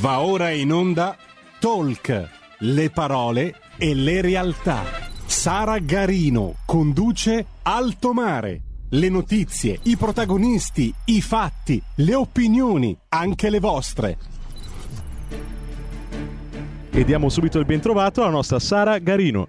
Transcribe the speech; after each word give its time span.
Va 0.00 0.20
ora 0.20 0.50
in 0.50 0.72
onda 0.72 1.16
Talk, 1.58 2.30
le 2.58 2.90
parole 2.90 3.60
e 3.76 3.94
le 3.94 4.20
realtà. 4.20 4.84
Sara 5.26 5.80
Garino 5.80 6.54
conduce 6.64 7.44
Alto 7.62 8.12
Mare. 8.12 8.60
Le 8.90 9.08
notizie, 9.08 9.80
i 9.84 9.96
protagonisti, 9.96 10.94
i 11.06 11.20
fatti, 11.20 11.82
le 11.96 12.14
opinioni, 12.14 12.96
anche 13.08 13.50
le 13.50 13.58
vostre. 13.58 14.18
E 16.92 17.04
diamo 17.04 17.28
subito 17.28 17.58
il 17.58 17.64
bentrovato 17.64 18.22
alla 18.22 18.30
nostra 18.30 18.60
Sara 18.60 18.98
Garino. 18.98 19.48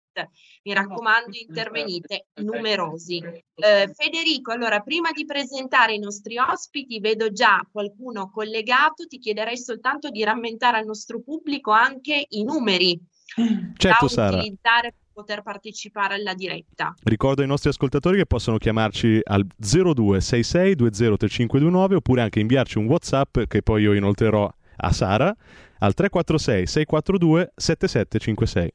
mi 0.64 0.75
raccomando 0.75 1.39
intervenite 1.39 2.27
numerosi. 2.42 3.19
Eh, 3.19 3.89
Federico, 3.94 4.50
allora 4.50 4.81
prima 4.81 5.12
di 5.12 5.25
presentare 5.25 5.94
i 5.94 6.00
nostri 6.00 6.39
ospiti, 6.39 6.98
vedo 6.98 7.31
già 7.31 7.65
qualcuno 7.70 8.28
collegato, 8.28 9.06
ti 9.06 9.19
chiederei 9.19 9.56
soltanto 9.56 10.11
di 10.11 10.25
rammentare 10.25 10.78
al 10.78 10.87
nostro 10.87 11.20
pubblico 11.20 11.70
anche 11.70 12.27
i 12.31 12.42
numeri 12.42 13.00
Certo, 13.77 14.06
da 14.06 14.11
Sara. 14.11 14.39
utilizzare 14.39 14.94
poter 15.19 15.42
partecipare 15.42 16.14
alla 16.14 16.33
diretta. 16.33 16.94
Ricordo 17.02 17.42
ai 17.42 17.48
nostri 17.48 17.70
ascoltatori 17.70 18.19
che 18.19 18.27
possono 18.27 18.56
chiamarci 18.56 19.19
al 19.25 19.44
0266 19.56 20.77
203529 20.77 21.97
oppure 21.97 22.22
anche 22.22 22.38
inviarci 22.38 22.78
un 22.78 22.86
WhatsApp 22.86 23.41
che 23.48 23.62
poi 23.62 23.83
io 23.83 23.94
inoltrerò 23.94 24.48
a 24.77 24.92
Sara 24.92 25.34
al 25.80 25.94
346 25.94 26.66
642 26.66 27.52
7756. 27.56 28.72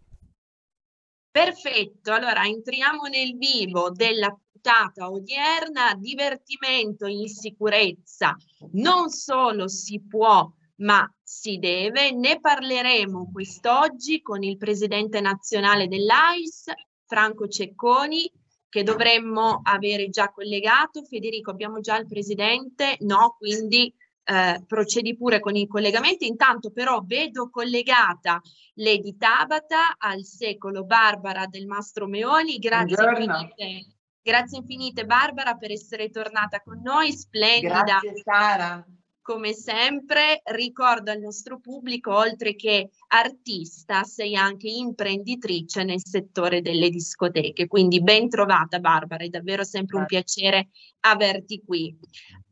Perfetto, 1.32 2.12
allora 2.12 2.44
entriamo 2.44 3.04
nel 3.06 3.38
vivo 3.38 3.90
della 3.92 4.28
puntata 4.28 5.10
odierna, 5.10 5.96
divertimento 5.96 7.06
in 7.06 7.30
sicurezza. 7.30 8.36
Non 8.74 9.10
solo 9.10 9.70
si 9.70 10.02
può, 10.02 10.52
ma 10.84 11.12
si 11.22 11.58
deve. 11.58 12.12
Ne 12.12 12.40
parleremo 12.40 13.30
quest'oggi 13.32 14.22
con 14.22 14.44
il 14.44 14.58
presidente 14.58 15.20
nazionale 15.20 15.88
dell'AIS, 15.88 16.72
Franco 17.06 17.48
Cecconi, 17.48 18.32
che 18.70 18.84
dovremmo 18.84 19.62
avere 19.64 20.10
già 20.10 20.32
collegato. 20.32 21.04
Federico, 21.04 21.52
abbiamo 21.52 21.80
già 21.80 21.98
il 21.98 22.08
presidente? 22.08 22.98
No, 23.02 23.36
quindi 23.38 23.94
eh, 24.26 24.64
procedi 24.66 25.16
pure 25.16 25.40
con 25.40 25.56
i 25.56 25.68
collegamenti. 25.68 26.28
Intanto 26.28 26.72
però 26.72 27.02
vedo 27.06 27.50
collegata 27.50 28.42
Lady 28.76 29.16
Tabata 29.18 29.96
al 29.98 30.24
secolo 30.24 30.86
Barbara 30.86 31.46
del 31.46 31.68
Mastro 31.68 32.08
Meoni. 32.08 32.58
Grazie 32.58 32.96
Buongiorno. 32.96 33.40
infinite. 33.40 33.88
Grazie 34.22 34.58
infinite 34.60 35.06
Barbara 35.06 35.56
per 35.56 35.72
essere 35.72 36.10
tornata 36.10 36.62
con 36.62 36.82
noi, 36.82 37.12
splendida 37.12 37.84
Grazie 37.84 38.22
Sara. 38.24 38.86
Come 39.24 39.54
sempre. 39.54 40.42
Ricordo 40.44 41.10
al 41.10 41.20
nostro 41.20 41.60
pubblico, 41.60 42.16
oltre 42.16 42.56
che 42.56 42.92
artista, 43.08 44.04
sei 44.04 44.36
anche 44.36 44.68
imprenditrice 44.68 45.84
nel 45.84 46.02
settore 46.06 46.62
delle 46.62 46.92
discoteche. 46.92 47.66
Quindi 47.66 48.04
ben 48.04 48.30
trovata 48.30 48.78
Barbara, 48.78 49.24
è 49.24 49.30
davvero 49.30 49.64
sempre 49.64 49.98
un 49.98 50.06
piacere 50.06 50.70
averti 51.00 51.64
qui. 51.66 51.98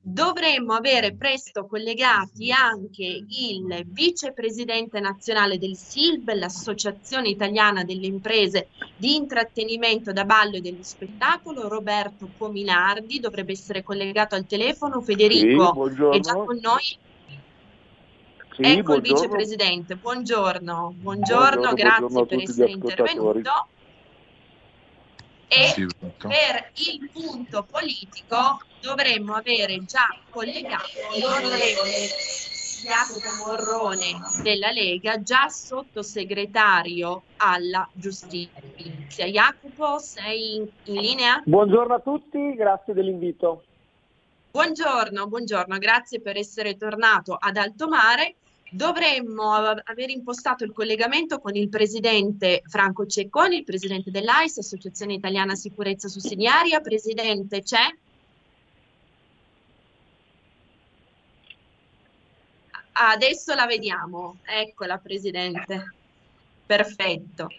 Dovremmo 0.04 0.74
avere 0.74 1.14
presto 1.14 1.68
collegati 1.68 2.52
anche 2.52 3.04
il 3.04 3.86
vicepresidente 3.86 5.00
nazionale 5.00 5.60
del 5.60 5.76
SILB, 5.76 6.34
l'Associazione 6.34 7.30
Italiana 7.30 7.84
delle 7.84 8.08
Imprese 8.08 8.70
di 8.98 9.16
Intrattenimento 9.16 10.12
da 10.12 10.26
Ballo 10.26 10.56
e 10.56 10.62
dello 10.62 10.82
Spettacolo, 10.82 11.68
Roberto 11.68 12.28
Pominardi, 12.36 13.20
dovrebbe 13.20 13.52
essere 13.52 13.84
collegato 13.84 14.34
al 14.34 14.48
telefono. 14.48 15.02
Federico 15.02 15.66
Sì, 15.68 15.72
buongiorno. 15.72 16.16
è 16.16 16.20
già 16.20 16.34
con 16.34 16.58
noi. 16.60 16.98
Sì, 18.54 18.62
ecco 18.64 18.96
il 18.96 19.02
buongiorno. 19.02 19.02
vicepresidente, 19.02 19.96
buongiorno, 19.98 20.96
buongiorno, 20.98 21.60
Buongiorno, 21.60 21.74
grazie 21.74 22.08
buongiorno 22.08 22.26
per 22.26 22.42
essere 22.42 22.72
intervenuto. 22.72 23.68
E 25.48 25.68
Sì, 25.68 25.86
per 26.00 26.72
il 26.74 27.10
punto 27.12 27.68
politico 27.70 28.58
dovremmo 28.82 29.36
avere 29.36 29.86
già 29.86 30.08
collegato 30.30 31.00
l'onorevole 31.20 32.10
Jacopo 32.82 33.46
Morrone 33.46 34.20
della 34.42 34.72
Lega, 34.72 35.22
già 35.22 35.48
sottosegretario 35.50 37.22
alla 37.38 37.88
giustizia. 37.94 39.28
Jacopo, 39.28 40.00
sei 40.00 40.56
in, 40.56 40.68
in 40.86 41.00
linea? 41.00 41.42
Buongiorno 41.46 41.94
a 41.94 42.00
tutti, 42.00 42.56
grazie 42.56 42.94
dell'invito. 42.94 43.64
Buongiorno, 44.52 45.28
buongiorno, 45.28 45.78
grazie 45.78 46.22
per 46.22 46.38
essere 46.38 46.76
tornato 46.76 47.38
ad 47.40 47.56
Alto 47.56 47.88
Mare. 47.88 48.36
Dovremmo 48.72 49.54
av- 49.54 49.82
aver 49.84 50.10
impostato 50.10 50.64
il 50.64 50.74
collegamento 50.74 51.40
con 51.40 51.56
il 51.56 51.70
presidente 51.70 52.64
Franco 52.66 53.06
Cecconi, 53.06 53.58
il 53.58 53.64
presidente 53.64 54.10
dell'AIS, 54.10 54.58
Associazione 54.58 55.14
Italiana 55.14 55.56
Sicurezza 55.56 56.08
Sussidiaria. 56.08 56.80
Presidente, 56.80 57.62
c'è? 57.62 57.86
Adesso 63.04 63.56
la 63.56 63.66
vediamo. 63.66 64.38
Eccola, 64.46 65.00
presidente. 65.00 65.94
Perfetto. 66.64 67.50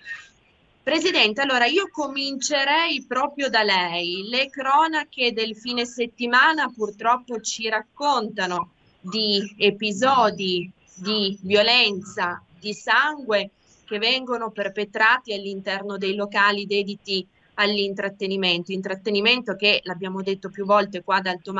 Presidente, 0.80 1.40
allora 1.40 1.66
io 1.66 1.88
comincerei 1.90 3.04
proprio 3.06 3.48
da 3.48 3.64
lei. 3.64 4.28
Le 4.28 4.48
cronache 4.48 5.32
del 5.32 5.56
fine 5.56 5.84
settimana 5.84 6.72
purtroppo 6.72 7.40
ci 7.40 7.68
raccontano 7.68 8.70
di 9.00 9.54
episodi 9.58 10.70
di 10.94 11.36
violenza, 11.42 12.40
di 12.60 12.72
sangue 12.72 13.50
che 13.84 13.98
vengono 13.98 14.52
perpetrati 14.52 15.32
all'interno 15.34 15.98
dei 15.98 16.14
locali 16.14 16.66
dediti 16.66 17.26
all'intrattenimento. 17.54 18.70
Intrattenimento 18.70 19.56
che, 19.56 19.80
l'abbiamo 19.82 20.22
detto 20.22 20.50
più 20.50 20.64
volte 20.64 21.02
qua 21.02 21.16
ad 21.16 21.26
Alto 21.26 21.52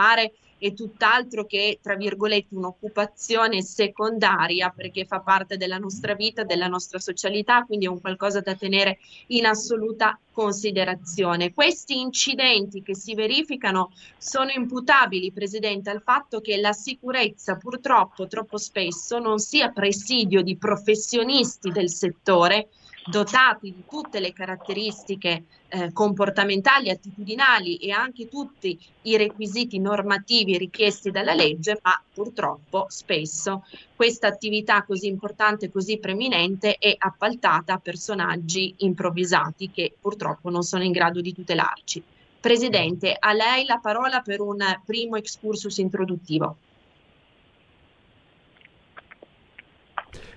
È 0.63 0.75
tutt'altro 0.75 1.45
che, 1.45 1.81
tra 1.83 1.97
virgolette, 1.97 2.55
un'occupazione 2.55 3.63
secondaria 3.63 4.71
perché 4.71 5.05
fa 5.07 5.19
parte 5.19 5.57
della 5.57 5.77
nostra 5.77 6.15
vita, 6.15 6.45
della 6.45 6.69
nostra 6.69 7.01
socialità, 7.01 7.65
quindi 7.65 7.87
è 7.87 7.89
un 7.89 8.01
qualcosa 8.01 8.39
da 8.39 8.55
tenere 8.55 8.99
in 9.29 9.47
assoluta 9.47 10.17
considerazione. 10.31 11.53
Questi 11.53 11.99
incidenti 11.99 12.81
che 12.81 12.95
si 12.95 13.17
verificano 13.17 13.91
sono 14.17 14.53
imputabili, 14.53 15.33
Presidente, 15.33 15.91
al 15.91 16.01
fatto 16.01 16.41
che 16.41 16.57
la 16.59 16.73
sicurezza 16.73 17.57
purtroppo 17.57 18.29
troppo 18.29 18.57
spesso 18.57 19.19
non 19.19 19.41
sia 19.41 19.71
presidio 19.71 20.43
di 20.43 20.57
professionisti 20.57 21.73
del 21.73 21.91
settore 21.91 22.69
dotati 23.05 23.73
di 23.73 23.85
tutte 23.89 24.21
le 24.21 24.33
caratteristiche 24.33 25.45
eh, 25.69 25.93
comportamentali, 25.93 26.91
attitudinali 26.91 27.77
e 27.77 27.91
anche 27.91 28.29
tutti 28.29 28.79
i 29.03 29.17
requisiti 29.17 29.79
normativi 29.79 30.57
richiesti 30.57 31.11
dalla 31.11 31.35
legge, 31.35 31.79
ma 31.83 32.01
purtroppo 32.13 32.87
spesso 32.89 33.65
questa 33.97 34.29
attività 34.29 34.85
così 34.85 35.07
importante, 35.07 35.71
così 35.71 35.99
preminente 35.99 36.77
è 36.77 36.95
appaltata 36.97 37.75
a 37.75 37.79
personaggi 37.79 38.75
improvvisati 38.79 39.71
che 39.71 39.95
purtroppo 40.01 40.51
non 40.51 40.63
sono 40.63 40.85
in 40.85 40.93
grado 40.93 41.21
di 41.21 41.35
tutelarci. 41.35 42.03
Presidente, 42.41 43.17
a 43.19 43.33
lei 43.33 43.65
la 43.65 43.79
parola 43.79 44.21
per 44.21 44.41
un 44.41 44.59
primo 44.85 45.17
excursus 45.17 45.79
introduttivo. 45.79 46.57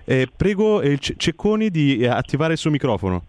Eh, 0.07 0.27
prego 0.35 0.81
eh, 0.81 0.99
Cecconi 0.99 1.71
di 1.71 1.97
eh, 1.97 2.07
attivare 2.07 2.53
il 2.53 2.59
suo 2.59 2.69
microfono. 2.69 3.25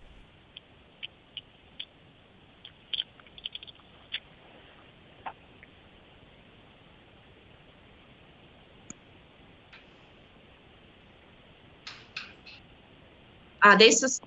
Adesso 13.58 14.06
sì. 14.06 14.20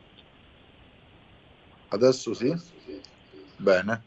Adesso 1.90 2.34
sì? 2.34 2.54
Bene. 3.58 4.04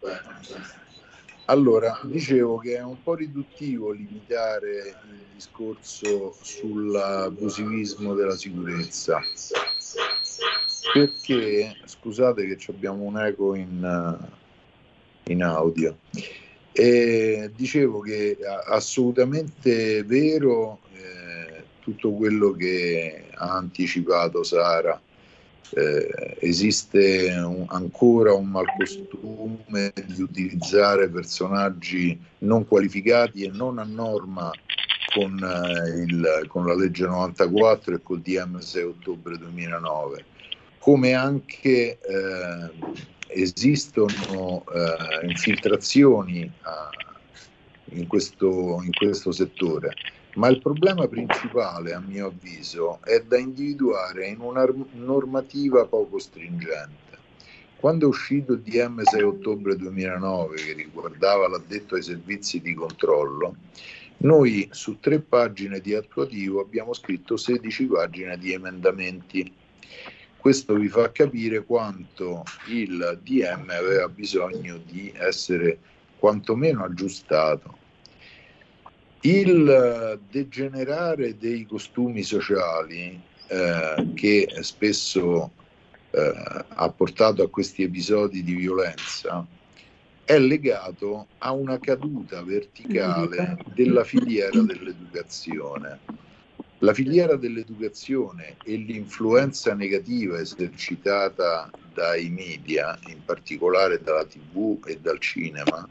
Allora, 1.46 1.98
dicevo 2.04 2.58
che 2.58 2.76
è 2.76 2.82
un 2.82 3.02
po' 3.02 3.14
riduttivo 3.14 3.90
limitare 3.90 4.96
il 5.10 5.24
discorso 5.34 6.36
sull'abusivismo 6.40 8.14
della 8.14 8.36
sicurezza, 8.36 9.20
perché, 10.92 11.76
scusate 11.84 12.46
che 12.46 12.58
abbiamo 12.70 13.02
un 13.02 13.18
eco 13.18 13.56
in, 13.56 14.18
in 15.24 15.42
audio, 15.42 15.98
e 16.70 17.50
dicevo 17.54 18.00
che 18.00 18.36
è 18.38 18.44
assolutamente 18.66 20.04
vero 20.04 20.78
eh, 20.94 21.64
tutto 21.80 22.12
quello 22.12 22.52
che 22.52 23.30
ha 23.34 23.56
anticipato 23.56 24.44
Sara 24.44 25.00
eh, 25.70 26.36
esiste 26.40 27.30
un, 27.38 27.64
ancora 27.68 28.34
un 28.34 28.48
malcostume 28.48 29.92
di 30.06 30.22
utilizzare 30.22 31.08
personaggi 31.08 32.18
non 32.38 32.66
qualificati 32.66 33.44
e 33.44 33.50
non 33.52 33.78
a 33.78 33.84
norma 33.84 34.50
con, 35.12 35.38
eh, 35.38 36.02
il, 36.02 36.44
con 36.48 36.66
la 36.66 36.74
legge 36.74 37.06
94 37.06 37.94
e 37.94 38.02
col 38.02 38.20
DM 38.20 38.58
6 38.58 38.82
ottobre 38.82 39.38
2009, 39.38 40.24
come 40.78 41.12
anche 41.12 41.98
eh, 41.98 42.70
esistono 43.28 44.64
eh, 44.74 45.26
infiltrazioni 45.26 46.50
a, 46.62 46.90
in, 47.90 48.06
questo, 48.06 48.80
in 48.82 48.92
questo 48.92 49.32
settore 49.32 49.94
ma 50.34 50.48
il 50.48 50.60
problema 50.60 51.06
principale, 51.08 51.92
a 51.92 52.00
mio 52.00 52.28
avviso, 52.28 53.00
è 53.02 53.20
da 53.20 53.36
individuare 53.36 54.28
in 54.28 54.40
una 54.40 54.66
normativa 54.92 55.84
poco 55.86 56.18
stringente. 56.18 57.00
Quando 57.76 58.06
è 58.06 58.08
uscito 58.08 58.54
il 58.54 58.60
DM 58.60 59.02
6 59.02 59.22
ottobre 59.22 59.76
2009, 59.76 60.56
che 60.56 60.72
riguardava 60.72 61.48
l'addetto 61.48 61.96
ai 61.96 62.02
servizi 62.02 62.60
di 62.60 62.74
controllo, 62.74 63.56
noi 64.18 64.68
su 64.70 65.00
tre 65.00 65.18
pagine 65.18 65.80
di 65.80 65.94
attuativo 65.94 66.60
abbiamo 66.60 66.94
scritto 66.94 67.36
16 67.36 67.86
pagine 67.86 68.38
di 68.38 68.52
emendamenti. 68.52 69.52
Questo 70.36 70.74
vi 70.74 70.88
fa 70.88 71.10
capire 71.10 71.64
quanto 71.64 72.44
il 72.68 73.18
DM 73.22 73.68
aveva 73.68 74.08
bisogno 74.08 74.78
di 74.78 75.12
essere 75.14 75.78
quantomeno 76.18 76.84
aggiustato 76.84 77.80
il 79.22 80.20
degenerare 80.30 81.36
dei 81.38 81.64
costumi 81.66 82.22
sociali 82.22 83.20
eh, 83.46 84.12
che 84.14 84.48
spesso 84.60 85.50
eh, 86.10 86.64
ha 86.68 86.90
portato 86.90 87.42
a 87.42 87.48
questi 87.48 87.82
episodi 87.82 88.42
di 88.42 88.54
violenza 88.54 89.46
è 90.24 90.38
legato 90.38 91.26
a 91.38 91.52
una 91.52 91.78
caduta 91.78 92.42
verticale 92.42 93.58
della 93.74 94.04
filiera 94.04 94.60
dell'educazione. 94.60 95.98
La 96.78 96.94
filiera 96.94 97.36
dell'educazione 97.36 98.56
e 98.64 98.76
l'influenza 98.76 99.74
negativa 99.74 100.38
esercitata 100.38 101.70
dai 101.92 102.28
media, 102.28 102.98
in 103.08 103.24
particolare 103.24 104.00
dalla 104.02 104.24
tv 104.24 104.80
e 104.86 104.98
dal 105.00 105.18
cinema, 105.18 105.88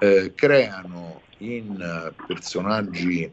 eh, 0.00 0.32
creano 0.34 1.20
in 1.38 2.12
personaggi, 2.26 3.30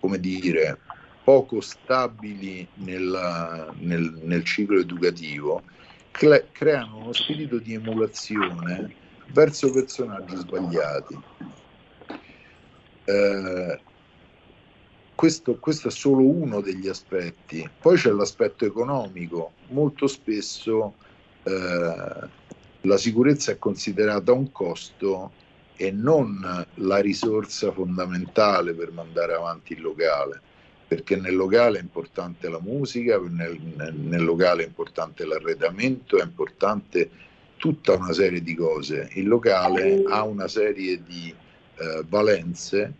come 0.00 0.18
dire, 0.18 0.78
poco 1.22 1.60
stabili 1.60 2.66
nella, 2.74 3.72
nel, 3.78 4.18
nel, 4.22 4.42
ciclo 4.44 4.78
educativo, 4.78 5.62
cre- 6.10 6.48
creano 6.52 6.98
uno 6.98 7.12
spirito 7.12 7.58
di 7.58 7.74
emulazione 7.74 8.94
verso 9.32 9.70
personaggi 9.70 10.36
sbagliati. 10.36 11.18
Eh, 13.04 13.80
questo, 15.14 15.56
questo, 15.56 15.88
è 15.88 15.90
solo 15.90 16.22
uno 16.22 16.60
degli 16.60 16.88
aspetti. 16.88 17.68
Poi 17.78 17.96
c'è 17.96 18.10
l'aspetto 18.10 18.64
economico. 18.64 19.52
Molto 19.68 20.06
spesso 20.06 20.94
eh, 21.42 22.28
la 22.80 22.96
sicurezza 22.96 23.52
è 23.52 23.58
considerata 23.58 24.32
un 24.32 24.50
costo 24.52 25.32
e 25.76 25.90
non 25.90 26.66
la 26.74 26.98
risorsa 26.98 27.70
fondamentale 27.70 28.72
per 28.72 28.92
mandare 28.92 29.34
avanti 29.34 29.74
il 29.74 29.82
locale, 29.82 30.40
perché 30.88 31.16
nel 31.16 31.36
locale 31.36 31.78
è 31.78 31.82
importante 31.82 32.48
la 32.48 32.60
musica, 32.60 33.18
nel, 33.18 33.58
nel, 33.94 34.24
locale 34.24 34.64
è 34.64 34.66
importante 34.66 35.26
l'arredamento, 35.26 36.18
è 36.18 36.22
importante 36.22 37.10
tutta 37.56 37.94
una 37.94 38.12
serie 38.12 38.42
di 38.42 38.54
cose. 38.54 39.10
Il 39.14 39.28
locale 39.28 40.02
ha 40.08 40.22
una 40.22 40.48
serie 40.48 41.02
di 41.02 41.34
eh, 41.78 42.04
valenze, 42.08 42.94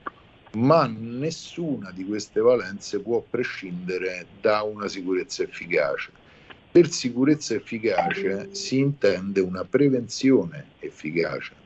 ma 0.52 0.86
nessuna 0.86 1.90
di 1.92 2.04
queste 2.04 2.40
valenze 2.40 2.98
può 3.00 3.24
prescindere 3.28 4.26
da 4.40 4.62
una 4.62 4.88
sicurezza 4.88 5.42
efficace. 5.42 6.10
Per 6.70 6.90
sicurezza 6.90 7.54
efficace 7.54 8.54
si 8.54 8.78
intende 8.78 9.40
una 9.40 9.64
prevenzione 9.64 10.72
efficace 10.80 11.64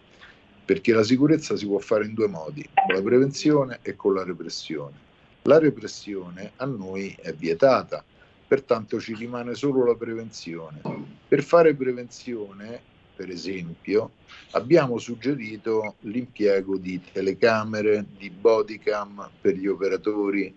perché 0.70 0.92
la 0.92 1.02
sicurezza 1.02 1.56
si 1.56 1.66
può 1.66 1.80
fare 1.80 2.04
in 2.04 2.14
due 2.14 2.28
modi, 2.28 2.64
con 2.72 2.94
la 2.94 3.02
prevenzione 3.02 3.80
e 3.82 3.96
con 3.96 4.14
la 4.14 4.22
repressione. 4.22 4.96
La 5.42 5.58
repressione 5.58 6.52
a 6.58 6.64
noi 6.64 7.12
è 7.20 7.32
vietata, 7.32 8.04
pertanto 8.46 9.00
ci 9.00 9.16
rimane 9.16 9.56
solo 9.56 9.84
la 9.84 9.96
prevenzione. 9.96 10.80
Per 11.26 11.42
fare 11.42 11.74
prevenzione, 11.74 12.80
per 13.16 13.30
esempio, 13.30 14.12
abbiamo 14.52 14.98
suggerito 14.98 15.96
l'impiego 16.02 16.76
di 16.76 17.00
telecamere, 17.12 18.04
di 18.16 18.30
bodycam 18.30 19.28
per 19.40 19.56
gli 19.56 19.66
operatori, 19.66 20.54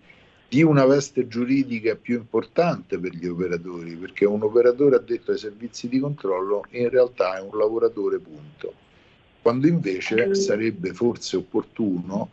di 0.48 0.62
una 0.62 0.84
veste 0.84 1.26
giuridica 1.26 1.96
più 1.96 2.18
importante 2.18 3.00
per 3.00 3.16
gli 3.16 3.26
operatori, 3.26 3.96
perché 3.96 4.26
un 4.26 4.44
operatore 4.44 4.94
addetto 4.94 5.32
ai 5.32 5.38
servizi 5.38 5.88
di 5.88 5.98
controllo 5.98 6.62
in 6.70 6.88
realtà 6.88 7.36
è 7.36 7.40
un 7.40 7.58
lavoratore 7.58 8.20
punto 8.20 8.84
quando 9.44 9.66
invece 9.66 10.34
sarebbe 10.34 10.94
forse 10.94 11.36
opportuno, 11.36 12.30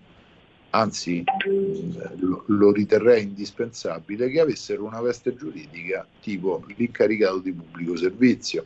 anzi 0.70 1.22
lo, 2.20 2.46
lo 2.46 2.72
riterrei 2.72 3.24
indispensabile, 3.24 4.30
che 4.30 4.39
avessero 4.39 4.86
una 4.86 5.01
veste 5.01 5.36
giuridica 5.36 6.08
tipo 6.22 6.63
l'incaricato 6.74 7.39
di 7.39 7.51
pubblico 7.51 7.98
servizio. 7.98 8.65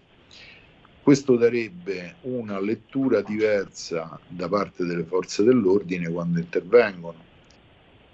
Questo 1.02 1.38
darebbe 1.38 2.18
una 2.22 2.60
lettura 2.60 3.22
diversa 3.22 4.20
da 4.28 4.48
parte 4.48 4.86
delle 4.86 5.06
forze 5.06 5.44
dell'ordine 5.44 6.08
quando 6.08 6.38
intervengono. 6.38 7.24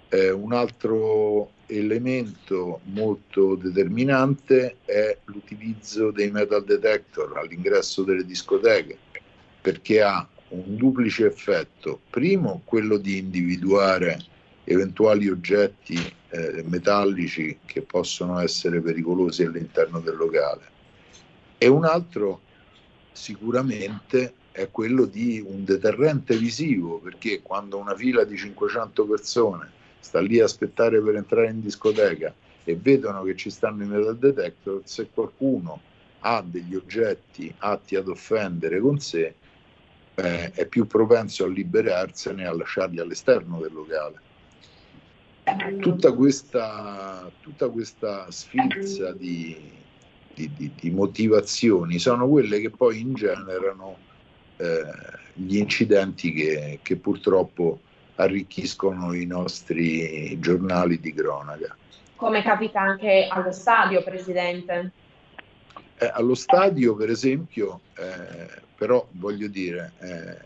Eh, 0.08 0.30
un 0.30 0.54
altro 0.54 1.50
elemento 1.66 2.80
molto 2.84 3.56
determinante 3.56 4.76
è 4.86 5.14
l'utilizzo 5.26 6.10
dei 6.10 6.30
metal 6.30 6.64
detector 6.64 7.36
all'ingresso 7.36 8.02
delle 8.02 8.24
discoteche 8.24 9.10
perché 9.62 10.02
ha 10.02 10.26
un 10.48 10.76
duplice 10.76 11.26
effetto. 11.26 12.00
Primo, 12.10 12.60
quello 12.64 12.98
di 12.98 13.16
individuare 13.16 14.18
eventuali 14.64 15.28
oggetti 15.28 15.96
eh, 16.28 16.62
metallici 16.66 17.58
che 17.64 17.82
possono 17.82 18.38
essere 18.40 18.80
pericolosi 18.80 19.44
all'interno 19.44 20.00
del 20.00 20.16
locale. 20.16 20.70
E 21.58 21.66
un 21.68 21.84
altro, 21.84 22.40
sicuramente, 23.12 24.34
è 24.50 24.68
quello 24.70 25.06
di 25.06 25.42
un 25.44 25.64
deterrente 25.64 26.36
visivo, 26.36 26.98
perché 26.98 27.40
quando 27.40 27.78
una 27.78 27.94
fila 27.94 28.24
di 28.24 28.36
500 28.36 29.06
persone 29.06 29.70
sta 30.00 30.20
lì 30.20 30.40
a 30.40 30.44
aspettare 30.44 31.00
per 31.00 31.16
entrare 31.16 31.48
in 31.48 31.60
discoteca 31.60 32.34
e 32.64 32.76
vedono 32.76 33.22
che 33.22 33.36
ci 33.36 33.48
stanno 33.48 33.84
i 33.84 33.86
metal 33.86 34.18
detector, 34.18 34.82
se 34.84 35.08
qualcuno 35.12 35.80
ha 36.20 36.42
degli 36.44 36.74
oggetti 36.74 37.52
atti 37.58 37.96
ad 37.96 38.08
offendere 38.08 38.78
con 38.80 38.98
sé, 38.98 39.34
eh, 40.14 40.50
è 40.52 40.66
più 40.66 40.86
propenso 40.86 41.44
a 41.44 41.48
liberarsene 41.48 42.42
e 42.42 42.46
a 42.46 42.54
lasciarli 42.54 42.98
all'esterno 42.98 43.60
del 43.60 43.72
locale. 43.72 44.30
Tutta 45.80 46.12
questa, 46.12 47.30
tutta 47.40 47.68
questa 47.68 48.30
sfilza 48.30 49.12
di, 49.12 49.72
di, 50.32 50.50
di, 50.54 50.70
di, 50.74 50.90
motivazioni 50.90 51.98
sono 51.98 52.28
quelle 52.28 52.60
che 52.60 52.70
poi 52.70 53.00
ingenerano 53.00 53.96
eh, 54.56 54.84
gli 55.34 55.56
incidenti 55.56 56.32
che, 56.32 56.78
che 56.80 56.96
purtroppo 56.96 57.80
arricchiscono 58.16 59.14
i 59.14 59.26
nostri 59.26 60.38
giornali 60.38 61.00
di 61.00 61.12
cronaca. 61.12 61.76
Come 62.14 62.42
capita 62.42 62.80
anche 62.80 63.26
allo 63.28 63.50
stadio, 63.50 64.02
Presidente? 64.04 64.92
Eh, 66.02 66.10
allo 66.12 66.34
stadio, 66.34 66.96
per 66.96 67.10
esempio, 67.10 67.82
eh, 67.96 68.60
però 68.76 69.06
voglio 69.12 69.46
dire, 69.46 69.92
eh, 70.00 70.36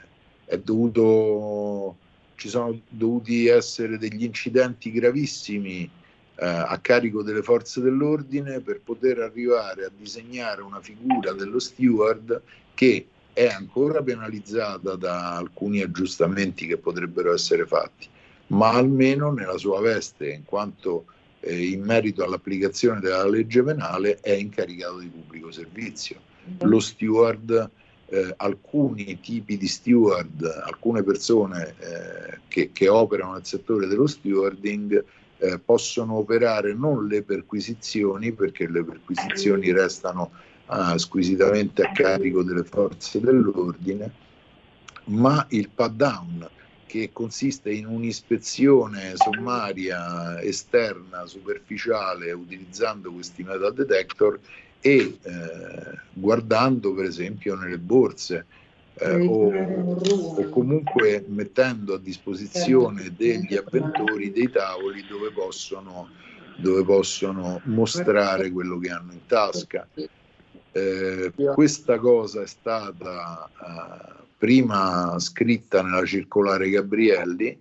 è 0.44 0.58
dovuto, 0.58 1.96
ci 2.34 2.50
sono 2.50 2.78
dovuti 2.90 3.46
essere 3.46 3.96
degli 3.96 4.22
incidenti 4.22 4.92
gravissimi 4.92 5.84
eh, 5.84 6.46
a 6.46 6.78
carico 6.82 7.22
delle 7.22 7.42
forze 7.42 7.80
dell'ordine 7.80 8.60
per 8.60 8.82
poter 8.84 9.20
arrivare 9.20 9.86
a 9.86 9.90
disegnare 9.96 10.60
una 10.60 10.82
figura 10.82 11.32
dello 11.32 11.58
steward 11.58 12.42
che 12.74 13.06
è 13.32 13.46
ancora 13.46 14.02
penalizzata 14.02 14.94
da 14.94 15.36
alcuni 15.36 15.80
aggiustamenti 15.80 16.66
che 16.66 16.76
potrebbero 16.76 17.32
essere 17.32 17.64
fatti, 17.64 18.06
ma 18.48 18.74
almeno 18.74 19.32
nella 19.32 19.56
sua 19.56 19.80
veste, 19.80 20.28
in 20.28 20.44
quanto 20.44 21.06
eh, 21.46 21.68
in 21.68 21.82
merito 21.82 22.24
all'applicazione 22.24 23.00
della 23.00 23.26
legge 23.26 23.62
penale 23.62 24.18
è 24.20 24.32
incaricato 24.32 24.98
di 24.98 25.08
pubblico 25.08 25.52
servizio. 25.52 26.16
Mm-hmm. 26.48 26.68
Lo 26.68 26.80
steward, 26.80 27.70
eh, 28.08 28.34
alcuni 28.36 29.18
tipi 29.20 29.56
di 29.56 29.68
steward, 29.68 30.42
alcune 30.64 31.02
persone 31.02 31.74
eh, 31.78 32.38
che, 32.48 32.70
che, 32.72 32.88
operano 32.88 33.34
nel 33.34 33.46
settore 33.46 33.86
dello 33.86 34.06
stewarding 34.06 35.04
eh, 35.38 35.58
possono 35.58 36.14
operare 36.14 36.74
non 36.74 37.06
le 37.06 37.22
perquisizioni, 37.22 38.32
perché 38.32 38.68
le 38.68 38.82
perquisizioni 38.82 39.70
restano 39.70 40.32
ah, 40.66 40.98
squisitamente 40.98 41.82
a 41.82 41.92
carico 41.92 42.42
delle 42.42 42.64
forze 42.64 43.20
dell'ordine, 43.20 44.12
ma 45.04 45.46
il 45.50 45.70
pad 45.72 45.94
down 45.94 46.48
che 46.86 47.10
consiste 47.12 47.72
in 47.72 47.86
un'ispezione 47.86 49.14
sommaria 49.16 50.40
esterna, 50.40 51.26
superficiale, 51.26 52.32
utilizzando 52.32 53.12
questi 53.12 53.42
metal 53.42 53.74
detector 53.74 54.38
e 54.80 55.18
eh, 55.20 55.98
guardando 56.12 56.94
per 56.94 57.06
esempio 57.06 57.56
nelle 57.56 57.78
borse 57.78 58.46
eh, 58.98 59.26
o, 59.26 59.52
o, 59.52 60.48
comunque 60.48 61.24
mettendo 61.28 61.94
a 61.94 61.98
disposizione 61.98 63.12
degli 63.16 63.54
avventori 63.54 64.32
dei 64.32 64.50
tavoli 64.50 65.04
dove 65.06 65.30
possono, 65.32 66.08
dove 66.56 66.82
possono 66.84 67.60
mostrare 67.64 68.50
quello 68.50 68.78
che 68.78 68.90
hanno 68.90 69.12
in 69.12 69.26
tasca. 69.26 69.86
Eh, 70.72 71.32
questa 71.54 71.98
cosa 71.98 72.42
è 72.42 72.46
stata 72.46 73.48
eh, 73.48 74.24
prima 74.36 75.18
scritta 75.18 75.82
nella 75.82 76.04
circolare 76.04 76.70
Gabrielli, 76.70 77.58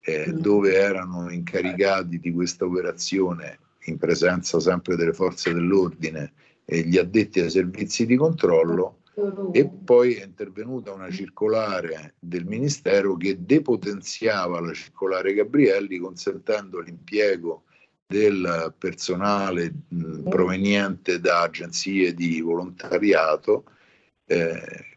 eh, 0.00 0.26
mm. 0.28 0.38
dove 0.38 0.74
erano 0.74 1.30
incaricati 1.30 2.18
di 2.18 2.32
questa 2.32 2.64
operazione 2.64 3.58
in 3.86 3.98
presenza 3.98 4.58
sempre 4.60 4.96
delle 4.96 5.12
forze 5.12 5.52
dell'ordine 5.52 6.32
e 6.64 6.80
gli 6.80 6.98
addetti 6.98 7.40
ai 7.40 7.50
servizi 7.50 8.06
di 8.06 8.16
controllo 8.16 8.98
e 9.52 9.66
poi 9.66 10.14
è 10.14 10.24
intervenuta 10.24 10.92
una 10.92 11.10
circolare 11.10 12.16
del 12.18 12.44
Ministero 12.44 13.16
che 13.16 13.38
depotenziava 13.40 14.60
la 14.60 14.74
circolare 14.74 15.32
Gabrielli 15.32 15.96
consentendo 15.96 16.80
l'impiego 16.80 17.62
del 18.06 18.74
personale 18.76 19.72
mh, 19.88 20.28
proveniente 20.28 21.18
da 21.18 21.42
agenzie 21.42 22.12
di 22.12 22.40
volontariato 22.42 23.64
eh, 24.26 24.95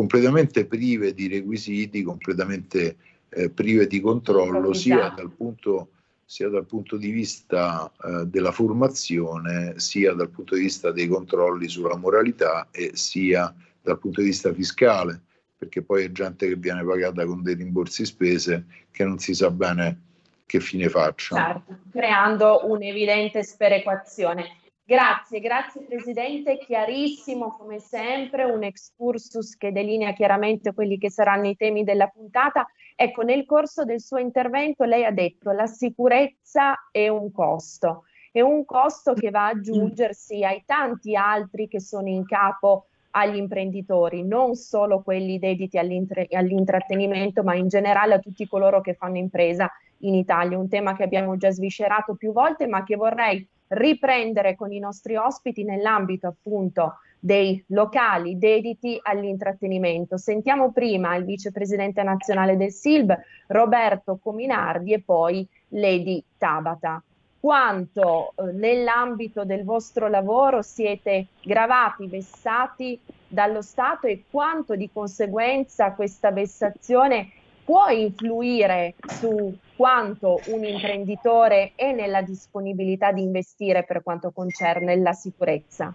completamente 0.00 0.64
prive 0.64 1.12
di 1.12 1.28
requisiti, 1.28 2.02
completamente 2.02 2.96
eh, 3.28 3.50
prive 3.50 3.86
di 3.86 4.00
controllo, 4.00 4.72
sia 4.72 5.12
dal, 5.14 5.30
punto, 5.30 5.90
sia 6.24 6.48
dal 6.48 6.64
punto 6.64 6.96
di 6.96 7.10
vista 7.10 7.92
eh, 8.02 8.24
della 8.24 8.50
formazione, 8.50 9.74
sia 9.76 10.14
dal 10.14 10.30
punto 10.30 10.54
di 10.54 10.62
vista 10.62 10.90
dei 10.90 11.06
controlli 11.06 11.68
sulla 11.68 11.98
moralità 11.98 12.68
e 12.70 12.92
sia 12.94 13.54
dal 13.82 13.98
punto 13.98 14.22
di 14.22 14.28
vista 14.28 14.54
fiscale, 14.54 15.20
perché 15.58 15.82
poi 15.82 16.04
è 16.04 16.12
gente 16.12 16.48
che 16.48 16.56
viene 16.56 16.82
pagata 16.82 17.26
con 17.26 17.42
dei 17.42 17.54
rimborsi 17.54 18.06
spese 18.06 18.64
che 18.90 19.04
non 19.04 19.18
si 19.18 19.34
sa 19.34 19.50
bene 19.50 20.00
che 20.46 20.60
fine 20.60 20.88
facciano. 20.88 21.44
Certo, 21.44 21.78
creando 21.92 22.62
un'evidente 22.70 23.44
sperequazione. 23.44 24.59
Grazie, 24.90 25.38
grazie 25.38 25.84
Presidente, 25.84 26.58
chiarissimo 26.58 27.56
come 27.56 27.78
sempre, 27.78 28.42
un 28.42 28.64
excursus 28.64 29.56
che 29.56 29.70
delinea 29.70 30.12
chiaramente 30.12 30.74
quelli 30.74 30.98
che 30.98 31.12
saranno 31.12 31.46
i 31.46 31.54
temi 31.54 31.84
della 31.84 32.08
puntata. 32.08 32.66
Ecco, 32.96 33.22
nel 33.22 33.44
corso 33.44 33.84
del 33.84 34.00
suo 34.00 34.18
intervento 34.18 34.82
lei 34.82 35.04
ha 35.04 35.12
detto 35.12 35.52
la 35.52 35.68
sicurezza 35.68 36.88
è 36.90 37.06
un 37.06 37.30
costo, 37.30 38.06
è 38.32 38.40
un 38.40 38.64
costo 38.64 39.12
che 39.12 39.30
va 39.30 39.46
ad 39.46 39.58
aggiungersi 39.58 40.42
ai 40.42 40.64
tanti 40.66 41.14
altri 41.14 41.68
che 41.68 41.78
sono 41.78 42.08
in 42.08 42.26
capo 42.26 42.86
agli 43.10 43.36
imprenditori, 43.36 44.24
non 44.24 44.56
solo 44.56 45.02
quelli 45.02 45.38
dediti 45.38 45.78
all'intrattenimento, 45.78 47.44
ma 47.44 47.54
in 47.54 47.68
generale 47.68 48.14
a 48.14 48.18
tutti 48.18 48.48
coloro 48.48 48.80
che 48.80 48.94
fanno 48.94 49.18
impresa 49.18 49.70
in 49.98 50.16
Italia, 50.16 50.58
un 50.58 50.68
tema 50.68 50.96
che 50.96 51.04
abbiamo 51.04 51.36
già 51.36 51.52
sviscerato 51.52 52.16
più 52.16 52.32
volte, 52.32 52.66
ma 52.66 52.82
che 52.82 52.96
vorrei 52.96 53.48
riprendere 53.70 54.56
con 54.56 54.72
i 54.72 54.78
nostri 54.78 55.16
ospiti 55.16 55.64
nell'ambito 55.64 56.26
appunto 56.26 56.98
dei 57.18 57.62
locali 57.68 58.38
dediti 58.38 58.98
all'intrattenimento. 59.00 60.16
Sentiamo 60.16 60.72
prima 60.72 61.14
il 61.16 61.24
vicepresidente 61.24 62.02
nazionale 62.02 62.56
del 62.56 62.72
SILB, 62.72 63.12
Roberto 63.48 64.18
Cominardi, 64.20 64.94
e 64.94 65.02
poi 65.02 65.46
Lady 65.68 66.22
Tabata. 66.38 67.02
Quanto 67.38 68.32
eh, 68.36 68.52
nell'ambito 68.52 69.44
del 69.44 69.64
vostro 69.64 70.08
lavoro 70.08 70.62
siete 70.62 71.28
gravati, 71.42 72.06
vessati 72.06 72.98
dallo 73.26 73.62
Stato 73.62 74.06
e 74.06 74.24
quanto 74.30 74.74
di 74.74 74.90
conseguenza 74.92 75.92
questa 75.92 76.32
vessazione 76.32 77.30
può 77.70 77.88
influire 77.90 78.96
su 79.06 79.56
quanto 79.76 80.40
un 80.46 80.64
imprenditore 80.64 81.70
è 81.76 81.92
nella 81.92 82.20
disponibilità 82.20 83.12
di 83.12 83.22
investire 83.22 83.84
per 83.84 84.02
quanto 84.02 84.32
concerne 84.32 84.96
la 84.96 85.12
sicurezza? 85.12 85.94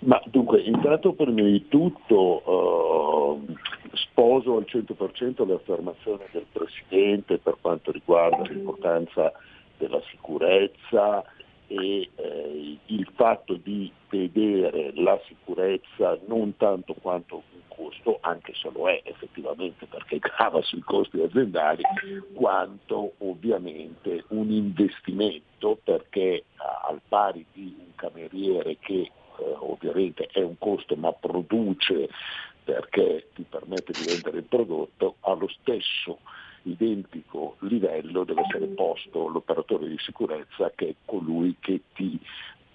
Ma 0.00 0.22
dunque, 0.26 0.60
intanto 0.60 1.12
prima 1.14 1.42
di 1.42 1.66
tutto 1.66 3.40
eh, 3.48 3.54
sposo 3.94 4.58
al 4.58 4.66
100% 4.68 5.44
l'affermazione 5.44 6.26
del 6.30 6.46
Presidente 6.52 7.38
per 7.38 7.56
quanto 7.60 7.90
riguarda 7.90 8.48
l'importanza 8.48 9.32
della 9.76 10.00
sicurezza 10.08 11.24
e 11.66 12.08
eh, 12.14 12.78
il 12.86 13.08
fatto 13.16 13.54
di 13.54 13.90
vedere 14.08 14.92
la 14.94 15.18
sicurezza 15.26 16.16
non 16.28 16.56
tanto 16.56 16.94
quanto 16.94 17.42
costo, 17.74 18.18
anche 18.20 18.52
se 18.54 18.70
lo 18.72 18.88
è 18.88 19.00
effettivamente 19.04 19.86
perché 19.86 20.18
grava 20.18 20.62
sui 20.62 20.80
costi 20.80 21.20
aziendali, 21.20 21.82
quanto 22.34 23.14
ovviamente 23.18 24.24
un 24.28 24.50
investimento 24.50 25.78
perché 25.82 26.44
al 26.56 27.00
pari 27.08 27.44
di 27.52 27.74
un 27.78 27.94
cameriere 27.94 28.78
che 28.78 29.00
eh, 29.00 29.10
ovviamente 29.58 30.28
è 30.32 30.42
un 30.42 30.56
costo 30.58 30.94
ma 30.96 31.12
produce 31.12 32.08
perché 32.62 33.28
ti 33.34 33.44
permette 33.48 33.92
di 33.92 34.04
vendere 34.06 34.38
il 34.38 34.44
prodotto, 34.44 35.16
ha 35.20 35.34
lo 35.34 35.48
stesso 35.48 36.18
identico 36.64 37.56
livello 37.60 38.24
deve 38.24 38.42
essere 38.42 38.66
posto 38.68 39.28
l'operatore 39.28 39.88
di 39.88 39.98
sicurezza 39.98 40.72
che 40.74 40.88
è 40.88 40.94
colui 41.04 41.56
che 41.60 41.82
ti 41.92 42.18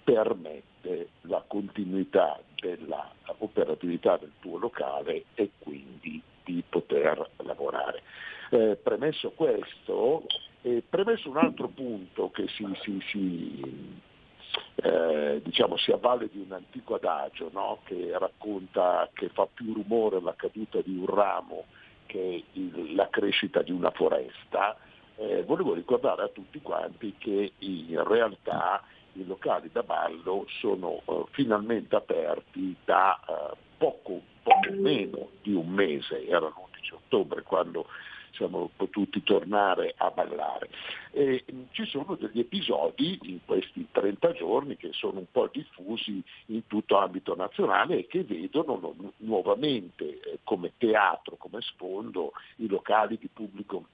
permette 0.04 1.08
la 1.22 1.42
continuità 1.46 2.40
dell'operatività 2.60 4.16
del 4.16 4.32
tuo 4.40 4.58
locale 4.58 5.24
e 5.34 5.50
quindi 5.58 6.22
di 6.44 6.62
poter 6.68 7.28
lavorare. 7.38 8.02
Eh, 8.50 8.76
premesso 8.82 9.30
questo, 9.30 10.24
eh, 10.62 10.82
premesso 10.88 11.30
un 11.30 11.36
altro 11.36 11.68
punto 11.68 12.30
che 12.30 12.46
si, 12.48 12.66
si, 12.82 13.00
si, 13.08 14.00
eh, 14.76 15.40
diciamo, 15.42 15.76
si 15.76 15.92
avvale 15.92 16.28
di 16.30 16.38
un 16.38 16.52
antico 16.52 16.94
adagio 16.96 17.50
no? 17.52 17.78
che 17.84 18.10
racconta 18.18 19.08
che 19.12 19.28
fa 19.28 19.46
più 19.52 19.72
rumore 19.72 20.20
la 20.20 20.34
caduta 20.34 20.80
di 20.80 20.96
un 20.96 21.06
ramo 21.06 21.64
che 22.06 22.44
il, 22.52 22.94
la 22.96 23.08
crescita 23.08 23.62
di 23.62 23.70
una 23.70 23.92
foresta, 23.92 24.76
eh, 25.16 25.44
volevo 25.44 25.74
ricordare 25.74 26.22
a 26.22 26.28
tutti 26.28 26.60
quanti 26.60 27.14
che 27.18 27.52
in 27.58 28.02
realtà 28.04 28.82
i 29.14 29.26
locali 29.26 29.70
da 29.72 29.82
ballo 29.82 30.46
sono 30.48 31.00
uh, 31.04 31.26
finalmente 31.30 31.96
aperti 31.96 32.74
da 32.84 33.20
uh, 33.26 33.56
poco, 33.76 34.20
poco 34.42 34.72
meno 34.72 35.30
di 35.42 35.52
un 35.52 35.68
mese, 35.68 36.26
era 36.26 36.46
l'11 36.46 36.94
ottobre 36.94 37.42
quando 37.42 37.86
siamo 38.32 38.70
potuti 38.74 39.22
tornare 39.22 39.94
a 39.96 40.10
ballare. 40.10 40.70
E 41.10 41.44
mm, 41.52 41.64
ci 41.72 41.84
sono 41.84 42.14
degli 42.14 42.40
episodi 42.40 43.18
in 43.22 43.40
questi 43.44 43.86
30 43.90 44.32
giorni 44.32 44.76
che 44.76 44.90
sono 44.92 45.18
un 45.18 45.30
po' 45.30 45.48
diffusi 45.52 46.22
in 46.46 46.66
tutto 46.66 46.96
ambito 46.96 47.34
nazionale 47.34 47.98
e 47.98 48.06
che 48.06 48.24
vedono 48.24 48.94
nuovamente 49.18 50.20
eh, 50.20 50.38
come 50.44 50.72
teatro, 50.78 51.36
come 51.36 51.60
sfondo 51.60 52.32
i 52.56 52.68
locali 52.68 53.18
di 53.18 53.28
pubblico 53.28 53.84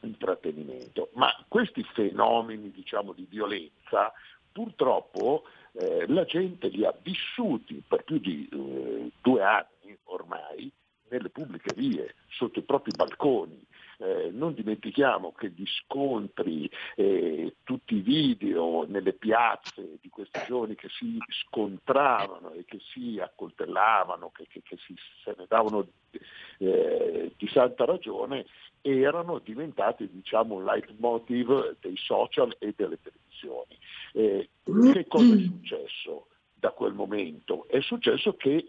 intrattenimento. 0.00 1.10
Ma 1.14 1.28
questi 1.48 1.82
fenomeni 1.94 2.70
diciamo, 2.70 3.12
di 3.12 3.26
violenza 3.28 4.12
purtroppo 4.56 5.42
eh, 5.72 6.06
la 6.08 6.24
gente 6.24 6.68
li 6.68 6.82
ha 6.86 6.94
vissuti 7.02 7.82
per 7.86 8.04
più 8.04 8.18
di 8.18 8.48
eh, 8.50 9.10
due 9.20 9.42
anni 9.42 9.98
ormai 10.04 10.72
nelle 11.08 11.28
pubbliche 11.28 11.74
vie, 11.74 12.14
sotto 12.30 12.60
i 12.60 12.62
propri 12.62 12.90
balconi. 12.96 13.62
eh, 13.98 14.30
non 14.30 14.54
dimentichiamo 14.54 15.32
che 15.32 15.50
gli 15.50 15.64
scontri, 15.66 16.70
eh, 16.96 17.56
tutti 17.64 17.96
i 17.96 18.00
video 18.00 18.84
nelle 18.88 19.12
piazze 19.12 19.98
di 20.00 20.08
questi 20.08 20.40
giovani 20.46 20.74
che 20.74 20.88
si 20.88 21.18
scontravano 21.44 22.52
e 22.52 22.64
che 22.64 22.78
si 22.92 23.18
accoltellavano, 23.20 24.30
che, 24.30 24.46
che, 24.48 24.62
che 24.62 24.76
si, 24.78 24.94
se 25.22 25.34
ne 25.36 25.44
davano 25.48 25.86
eh, 26.58 27.32
di 27.36 27.48
santa 27.48 27.84
ragione, 27.84 28.46
erano 28.80 29.38
diventati 29.38 30.08
diciamo, 30.10 30.56
un 30.56 30.64
leitmotiv 30.64 31.76
dei 31.80 31.96
social 31.96 32.54
e 32.58 32.72
delle 32.76 32.98
televisioni. 33.00 33.25
Eh, 34.12 34.48
che 34.64 35.06
cosa 35.06 35.34
è 35.34 35.38
successo 35.38 36.26
da 36.54 36.70
quel 36.70 36.94
momento? 36.94 37.66
È 37.68 37.80
successo 37.80 38.34
che 38.34 38.66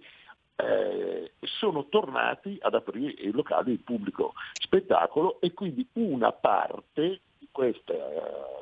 eh, 0.59 1.31
sono 1.41 1.85
tornati 1.87 2.57
ad 2.61 2.73
aprire 2.73 3.13
i 3.21 3.31
locali 3.31 3.71
di 3.71 3.77
pubblico 3.77 4.33
spettacolo 4.53 5.39
e 5.39 5.53
quindi 5.53 5.87
una 5.93 6.31
parte 6.31 7.21
di, 7.37 7.47
questa, 7.51 7.93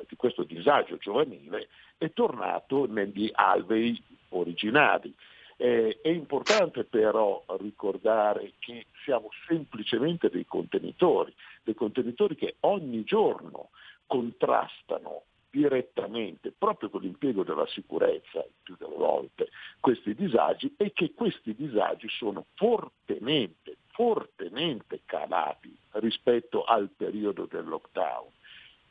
di 0.06 0.14
questo 0.16 0.44
disagio 0.44 0.98
giovanile 0.98 1.68
è 1.96 2.12
tornato 2.12 2.86
negli 2.86 3.30
alvei 3.32 4.00
originali. 4.30 5.14
Eh, 5.58 6.00
è 6.02 6.08
importante 6.08 6.84
però 6.84 7.42
ricordare 7.58 8.52
che 8.58 8.86
siamo 9.04 9.28
semplicemente 9.48 10.28
dei 10.28 10.44
contenitori, 10.44 11.34
dei 11.62 11.74
contenitori 11.74 12.36
che 12.36 12.56
ogni 12.60 13.04
giorno 13.04 13.70
contrastano 14.06 15.22
direttamente, 15.56 16.52
proprio 16.52 16.90
con 16.90 17.00
l'impiego 17.00 17.42
della 17.42 17.66
sicurezza, 17.68 18.44
più 18.62 18.76
delle 18.78 18.94
volte, 18.94 19.48
questi 19.80 20.14
disagi 20.14 20.74
e 20.76 20.92
che 20.92 21.14
questi 21.14 21.54
disagi 21.54 22.08
sono 22.10 22.44
fortemente, 22.56 23.78
fortemente 23.86 25.00
calati 25.06 25.74
rispetto 25.92 26.64
al 26.64 26.90
periodo 26.94 27.46
del 27.46 27.66
lockdown. 27.66 28.28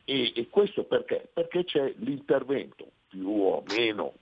E, 0.05 0.34
e 0.36 0.50
questo 0.50 0.86
perché? 0.86 1.29
Perché 1.31 1.65
c'è 1.65 1.93
l'intervento 1.98 2.88
più 3.10 3.29
o 3.29 3.63
meno 3.67 4.13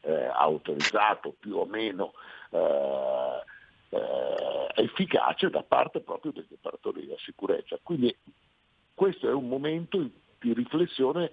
eh, 0.00 0.24
autorizzato, 0.24 1.34
più 1.38 1.56
o 1.56 1.66
meno 1.66 2.12
eh, 2.50 3.42
eh, 3.90 4.82
efficace 4.84 5.50
da 5.50 5.62
parte 5.62 6.00
proprio 6.00 6.32
degli 6.32 6.52
operatori 6.52 7.04
della 7.04 7.18
sicurezza. 7.18 7.78
Quindi 7.82 8.14
questo 8.94 9.28
è 9.28 9.32
un 9.32 9.48
momento 9.48 9.98
di 10.38 10.52
riflessione 10.52 11.30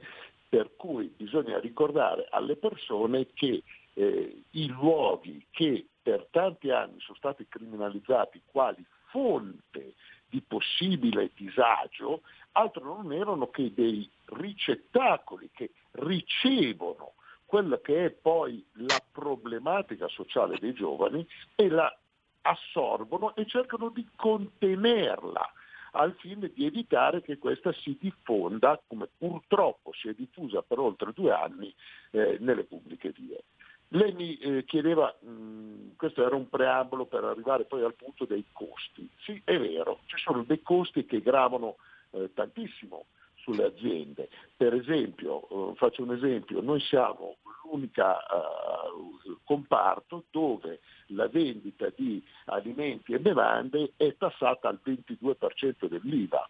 per 0.48 0.76
cui 0.76 1.14
bisogna 1.16 1.60
ricordare 1.60 2.28
alle 2.30 2.56
persone 2.56 3.28
che 3.34 3.64
eh, 3.94 4.44
i 4.52 4.68
luoghi 4.68 5.46
che 5.52 5.88
per 6.02 6.28
tanti 6.32 6.70
anni 6.70 7.00
sono 7.00 7.18
stati 7.18 7.48
criminalizzati 7.48 8.42
quali 8.46 8.86
fonte 9.08 9.96
di 10.30 10.42
possibile 10.42 11.32
disagio, 11.36 12.22
altro 12.54 12.84
non 12.84 13.14
erano 13.14 13.50
che 13.50 13.74
dei 13.74 14.10
ricettacoli 14.26 15.50
che 15.54 15.72
ricevono 15.92 17.14
quella 17.46 17.80
che 17.80 18.06
è 18.06 18.10
poi 18.10 18.64
la 18.74 19.02
problematica 19.12 20.08
sociale 20.08 20.58
dei 20.60 20.74
giovani 20.74 21.26
e 21.56 21.70
la 21.70 21.96
assorbono 22.42 23.36
e 23.36 23.46
cercano 23.46 23.90
di 23.90 24.08
contenerla 24.16 25.52
al 25.96 26.14
fine 26.20 26.52
di 26.54 26.66
evitare 26.66 27.22
che 27.22 27.38
questa 27.38 27.72
si 27.74 27.98
diffonda, 28.00 28.80
come 28.88 29.08
purtroppo 29.18 29.92
si 29.94 30.10
è 30.10 30.14
diffusa 30.14 30.62
per 30.62 30.80
oltre 30.80 31.12
due 31.14 31.32
anni, 31.32 31.74
eh, 32.12 32.38
nelle 32.40 32.64
pubbliche 32.64 33.12
vie. 33.16 33.44
Lei 33.90 34.14
mi 34.14 34.38
eh, 34.38 34.64
chiedeva, 34.66 35.16
mh, 35.20 35.30
mm, 35.30 35.90
questo 35.96 36.26
era 36.26 36.36
un 36.36 36.50
preambolo 36.50 37.06
per 37.06 37.24
arrivare 37.24 37.66
poi 37.66 37.84
al 37.84 37.96
punto 37.96 38.26
dei 38.26 38.46
costi. 38.52 39.10
Sì, 39.20 39.42
è 39.44 39.58
vero, 39.58 40.00
ci 40.06 40.18
sono 40.18 40.44
dei 40.44 40.62
costi 40.62 41.06
che 41.06 41.22
gravano 41.22 41.78
eh, 42.12 42.32
tantissimo 42.34 43.06
sulle 43.46 43.66
aziende. 43.66 44.28
Per 44.58 44.74
esempio, 44.74 45.72
eh, 45.72 45.76
faccio 45.76 46.02
un 46.02 46.14
esempio, 46.14 46.62
noi 46.62 46.82
siamo 46.82 47.38
l'unica 47.64 48.18
uh, 48.18 49.38
comparto 49.44 50.26
dove 50.32 50.82
la 51.08 51.28
vendita 51.28 51.92
di 51.96 52.24
alimenti 52.46 53.14
e 53.14 53.20
bevande 53.20 53.94
è 53.98 54.16
tassata 54.18 54.68
al 54.68 54.80
22% 54.84 55.88
dell'IVA. 55.88 56.48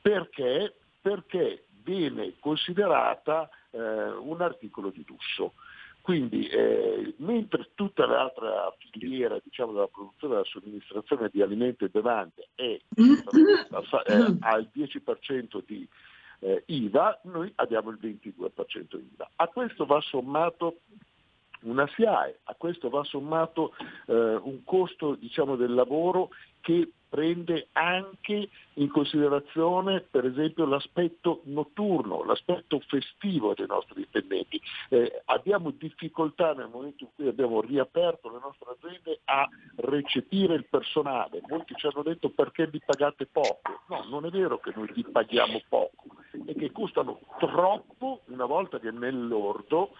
Perché? 0.00 0.74
Perché 1.00 1.64
viene 1.82 2.34
considerata 2.40 3.48
eh, 3.70 3.78
un 3.78 4.40
articolo 4.40 4.90
di 4.90 5.04
lusso. 5.06 5.54
Quindi 6.02 6.46
eh, 6.46 7.14
mentre 7.18 7.70
tutta 7.74 8.06
l'altra 8.06 8.74
filiera 8.90 9.38
diciamo, 9.42 9.72
della 9.72 9.86
produzione 9.86 10.34
e 10.34 10.36
della 10.36 10.48
somministrazione 10.48 11.28
di 11.30 11.42
alimenti 11.42 11.84
e 11.84 11.88
bevande 11.88 12.48
è, 12.54 12.62
è 12.62 12.80
al 14.40 14.70
10% 14.74 15.62
di 15.66 15.86
eh, 16.40 16.62
IVA, 16.66 17.20
noi 17.24 17.52
abbiamo 17.56 17.90
il 17.90 17.98
22% 18.00 18.98
IVA. 18.98 19.30
A 19.36 19.48
questo 19.48 19.86
va 19.86 20.00
sommato 20.00 20.80
una 21.62 21.86
SIAE, 21.94 22.40
a 22.44 22.54
questo 22.54 22.88
va 22.88 23.04
sommato 23.04 23.74
eh, 24.06 24.14
un 24.14 24.64
costo 24.64 25.14
diciamo, 25.14 25.56
del 25.56 25.74
lavoro 25.74 26.30
che 26.60 26.90
prende 27.10 27.68
anche 27.72 28.48
in 28.74 28.88
considerazione 28.88 30.00
per 30.00 30.24
esempio 30.24 30.64
l'aspetto 30.64 31.40
notturno, 31.46 32.22
l'aspetto 32.22 32.80
festivo 32.86 33.52
dei 33.52 33.66
nostri 33.66 33.96
dipendenti. 33.96 34.60
Eh, 34.88 35.22
abbiamo 35.24 35.70
difficoltà 35.72 36.54
nel 36.54 36.68
momento 36.72 37.04
in 37.04 37.10
cui 37.16 37.26
abbiamo 37.26 37.60
riaperto 37.60 38.30
le 38.30 38.38
nostre 38.40 38.76
aziende 38.78 39.20
a 39.24 39.46
recepire 39.76 40.54
il 40.54 40.66
personale. 40.66 41.42
Molti 41.48 41.74
ci 41.74 41.86
hanno 41.86 42.02
detto 42.02 42.30
perché 42.30 42.68
vi 42.68 42.80
pagate 42.84 43.26
poco. 43.26 43.80
No, 43.88 44.04
non 44.08 44.24
è 44.24 44.30
vero 44.30 44.58
che 44.58 44.72
noi 44.74 44.90
vi 44.94 45.02
paghiamo 45.02 45.62
poco, 45.68 45.99
è 46.50 46.54
che 46.54 46.72
costano 46.72 47.20
troppo 47.38 48.20
una 48.26 48.46
volta 48.46 48.78
che 48.78 48.90
nell'ordo 48.90 49.90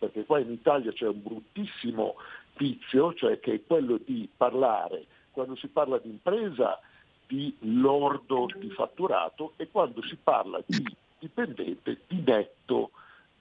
perché 0.00 0.24
qua 0.24 0.40
in 0.40 0.50
Italia 0.50 0.90
c'è 0.92 1.06
un 1.06 1.22
bruttissimo 1.22 2.16
vizio, 2.56 3.14
cioè 3.14 3.38
che 3.38 3.52
è 3.52 3.60
quello 3.66 4.00
di 4.02 4.26
parlare, 4.34 5.04
quando 5.30 5.54
si 5.56 5.68
parla 5.68 5.98
di 5.98 6.08
impresa, 6.08 6.80
di 7.26 7.54
lordo 7.60 8.46
di 8.56 8.70
fatturato 8.70 9.52
e 9.56 9.68
quando 9.70 10.02
si 10.02 10.16
parla 10.16 10.58
di 10.64 10.82
dipendente 11.18 12.00
di 12.06 12.24
netto 12.26 12.92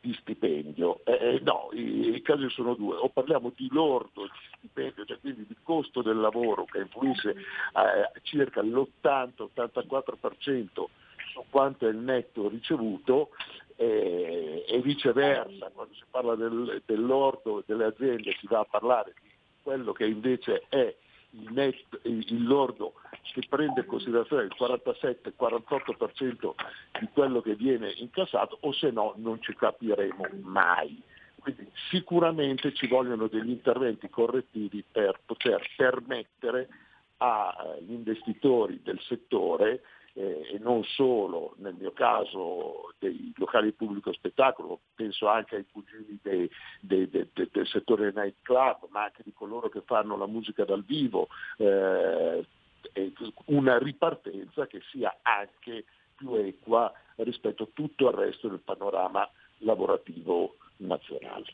di 0.01 0.13
stipendio. 0.19 0.99
Eh, 1.05 1.35
eh, 1.35 1.39
no, 1.43 1.69
i, 1.71 2.15
i, 2.15 2.21
casi 2.21 2.49
sono 2.49 2.75
due, 2.75 2.97
o 2.97 3.07
parliamo 3.07 3.53
di 3.55 3.69
lordo 3.71 4.23
di 4.23 4.57
stipendio, 4.57 5.05
cioè 5.05 5.17
quindi 5.19 5.45
di 5.47 5.55
costo 5.63 6.01
del 6.01 6.19
lavoro 6.19 6.65
che 6.65 6.79
influisce 6.79 7.29
eh, 7.31 8.11
circa 8.23 8.61
l'80-84% 8.61 10.73
su 10.73 10.89
quanto 11.49 11.87
è 11.87 11.89
il 11.89 11.97
netto 11.97 12.47
ricevuto, 12.49 13.29
eh, 13.75 14.65
e 14.67 14.81
viceversa, 14.81 15.71
quando 15.73 15.93
si 15.93 16.03
parla 16.09 16.35
del, 16.35 16.81
dell'ordo 16.85 17.63
delle 17.65 17.85
aziende 17.85 18.35
si 18.37 18.45
va 18.47 18.59
a 18.59 18.67
parlare 18.69 19.13
di 19.21 19.29
quello 19.63 19.93
che 19.93 20.05
invece 20.05 20.65
è 20.67 20.93
il, 21.31 21.51
net, 21.51 21.77
il 22.03 22.45
lordo 22.45 22.95
che 23.31 23.43
prende 23.47 23.81
in 23.81 23.85
considerazione 23.85 24.43
il 24.43 24.55
47-48% 24.59 26.53
di 26.99 27.07
quello 27.13 27.41
che 27.41 27.55
viene 27.55 27.93
incassato 27.95 28.57
o 28.61 28.73
se 28.73 28.91
no 28.91 29.13
non 29.15 29.41
ci 29.41 29.55
capiremo 29.55 30.25
mai. 30.41 31.01
Quindi 31.39 31.71
sicuramente 31.89 32.73
ci 32.73 32.87
vogliono 32.87 33.27
degli 33.27 33.49
interventi 33.49 34.09
correttivi 34.09 34.83
per 34.91 35.21
poter 35.25 35.65
permettere 35.77 36.67
agli 37.17 37.93
investitori 37.93 38.81
del 38.83 38.99
settore 39.01 39.83
eh, 40.13 40.49
e 40.53 40.57
non 40.59 40.83
solo 40.83 41.55
nel 41.57 41.75
mio 41.75 41.91
caso 41.91 42.93
dei 42.99 43.31
locali 43.35 43.71
pubblico 43.71 44.13
spettacolo, 44.13 44.79
penso 44.95 45.27
anche 45.27 45.57
ai 45.57 45.65
cugini 45.71 46.19
dei, 46.21 46.49
dei, 46.81 47.09
dei, 47.09 47.29
del 47.33 47.67
settore 47.67 48.11
night 48.13 48.37
club, 48.41 48.87
ma 48.89 49.03
anche 49.03 49.23
di 49.23 49.33
coloro 49.33 49.69
che 49.69 49.81
fanno 49.81 50.17
la 50.17 50.27
musica 50.27 50.65
dal 50.65 50.83
vivo, 50.83 51.27
eh, 51.57 52.45
una 53.45 53.77
ripartenza 53.77 54.67
che 54.67 54.81
sia 54.89 55.19
anche 55.21 55.85
più 56.15 56.33
equa 56.35 56.91
rispetto 57.17 57.63
a 57.63 57.67
tutto 57.73 58.09
il 58.09 58.15
resto 58.15 58.47
del 58.47 58.59
panorama 58.59 59.29
lavorativo 59.59 60.57
nazionale. 60.77 61.45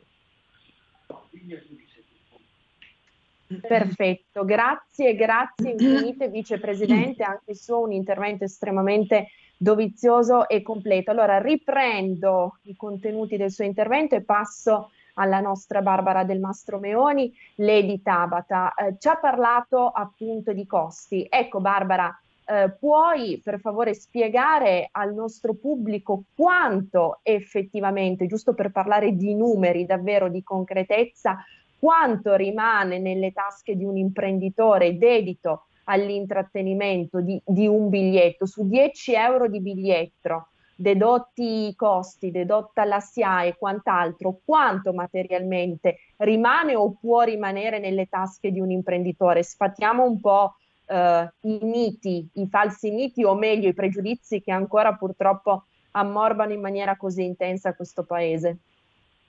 Perfetto, 3.47 4.43
grazie, 4.43 5.15
grazie 5.15 5.71
infinite 5.71 6.29
vicepresidente, 6.29 7.23
anche 7.23 7.53
su 7.53 7.77
un 7.77 7.91
intervento 7.91 8.43
estremamente 8.43 9.27
dovizioso 9.58 10.47
e 10.49 10.62
completo. 10.62 11.12
Allora 11.12 11.39
riprendo 11.39 12.58
i 12.63 12.75
contenuti 12.75 13.38
del 13.38 13.51
suo 13.51 13.63
intervento 13.63 14.15
e 14.15 14.23
passo 14.23 14.91
alla 15.15 15.39
nostra 15.39 15.81
Barbara 15.81 16.23
del 16.23 16.39
Mastro 16.39 16.79
Meoni, 16.79 17.34
Lady 17.55 18.01
Tabata. 18.01 18.73
Eh, 18.73 18.95
ci 18.99 19.08
ha 19.08 19.17
parlato 19.17 19.88
appunto 19.88 20.51
di 20.51 20.65
costi. 20.65 21.25
Ecco 21.29 21.62
Barbara, 21.62 22.13
eh, 22.47 22.71
puoi 22.77 23.39
per 23.43 23.60
favore 23.60 23.93
spiegare 23.93 24.89
al 24.91 25.13
nostro 25.13 25.53
pubblico 25.53 26.25
quanto 26.36 27.19
effettivamente, 27.23 28.27
giusto 28.27 28.53
per 28.53 28.71
parlare 28.71 29.15
di 29.15 29.34
numeri, 29.36 29.86
davvero 29.86 30.29
di 30.29 30.43
concretezza, 30.43 31.38
quanto 31.86 32.34
rimane 32.34 32.98
nelle 32.98 33.32
tasche 33.32 33.76
di 33.76 33.84
un 33.84 33.95
imprenditore 33.95 34.98
dedito 34.98 35.65
all'intrattenimento 35.84 37.21
di, 37.21 37.39
di 37.45 37.67
un 37.67 37.89
biglietto, 37.89 38.48
su 38.48 38.67
10 38.67 39.13
euro 39.13 39.48
di 39.48 39.62
biglietto, 39.62 40.48
dedotti 40.76 41.67
i 41.67 41.76
costi, 41.76 42.32
dedotta 42.32 42.86
la 42.86 43.00
SIA 43.00 43.43
e 43.43 43.56
quant'altro, 43.56 44.39
quanto 44.43 44.93
materialmente 44.93 45.98
rimane 46.17 46.74
o 46.74 46.98
può 47.00 47.21
rimanere 47.21 47.78
nelle 47.78 48.08
tasche 48.08 48.52
di 48.52 48.60
un 48.60 48.71
imprenditore? 48.71 49.43
Sfatiamo 49.43 50.04
un 50.04 50.19
po' 50.19 50.56
eh, 50.88 51.32
i 51.41 51.60
miti, 51.62 52.28
i 52.34 52.48
falsi 52.48 52.89
miti 52.89 53.24
o 53.24 53.36
meglio 53.36 53.69
i 53.69 53.76
pregiudizi 53.76 54.41
che 54.41 54.52
ancora 54.52 54.95
purtroppo 54.95 55.65
ammorbano 55.91 56.52
in 56.52 56.62
maniera 56.62 56.98
così 56.98 57.24
intensa 57.24 57.76
questo 57.76 58.04
paese. 58.06 58.58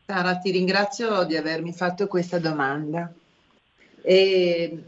Sara, 0.08 0.38
ti 0.38 0.52
ringrazio 0.52 1.24
di 1.24 1.36
avermi 1.36 1.72
fatto 1.72 2.06
questa 2.06 2.38
domanda. 2.38 3.12
E, 4.02 4.84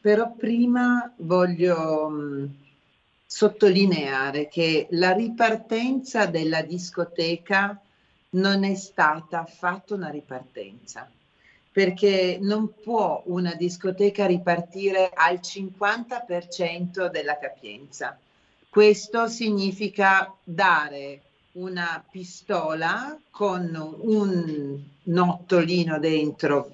però 0.00 0.32
prima 0.32 1.12
voglio 1.18 2.08
mh, 2.08 2.54
sottolineare 3.26 4.48
che 4.48 4.86
la 4.92 5.12
ripartenza 5.12 6.24
della 6.24 6.62
discoteca 6.62 7.78
non 8.30 8.64
è 8.64 8.74
stata 8.74 9.40
affatto 9.40 9.96
una 9.96 10.08
ripartenza 10.08 11.10
perché 11.70 12.38
non 12.40 12.72
può 12.80 13.22
una 13.26 13.54
discoteca 13.54 14.24
ripartire 14.24 15.10
al 15.12 15.40
50% 15.42 17.10
della 17.10 17.36
capienza. 17.36 18.18
Questo 18.70 19.28
significa 19.28 20.34
dare 20.42 21.20
una 21.54 22.04
pistola 22.10 23.18
con 23.30 23.96
un 24.00 24.82
nottolino 25.04 25.98
dentro 25.98 26.72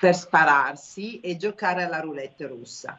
per 0.00 0.14
spararsi 0.14 1.20
e 1.20 1.36
giocare 1.36 1.84
alla 1.84 2.00
roulette 2.00 2.46
russa. 2.46 2.98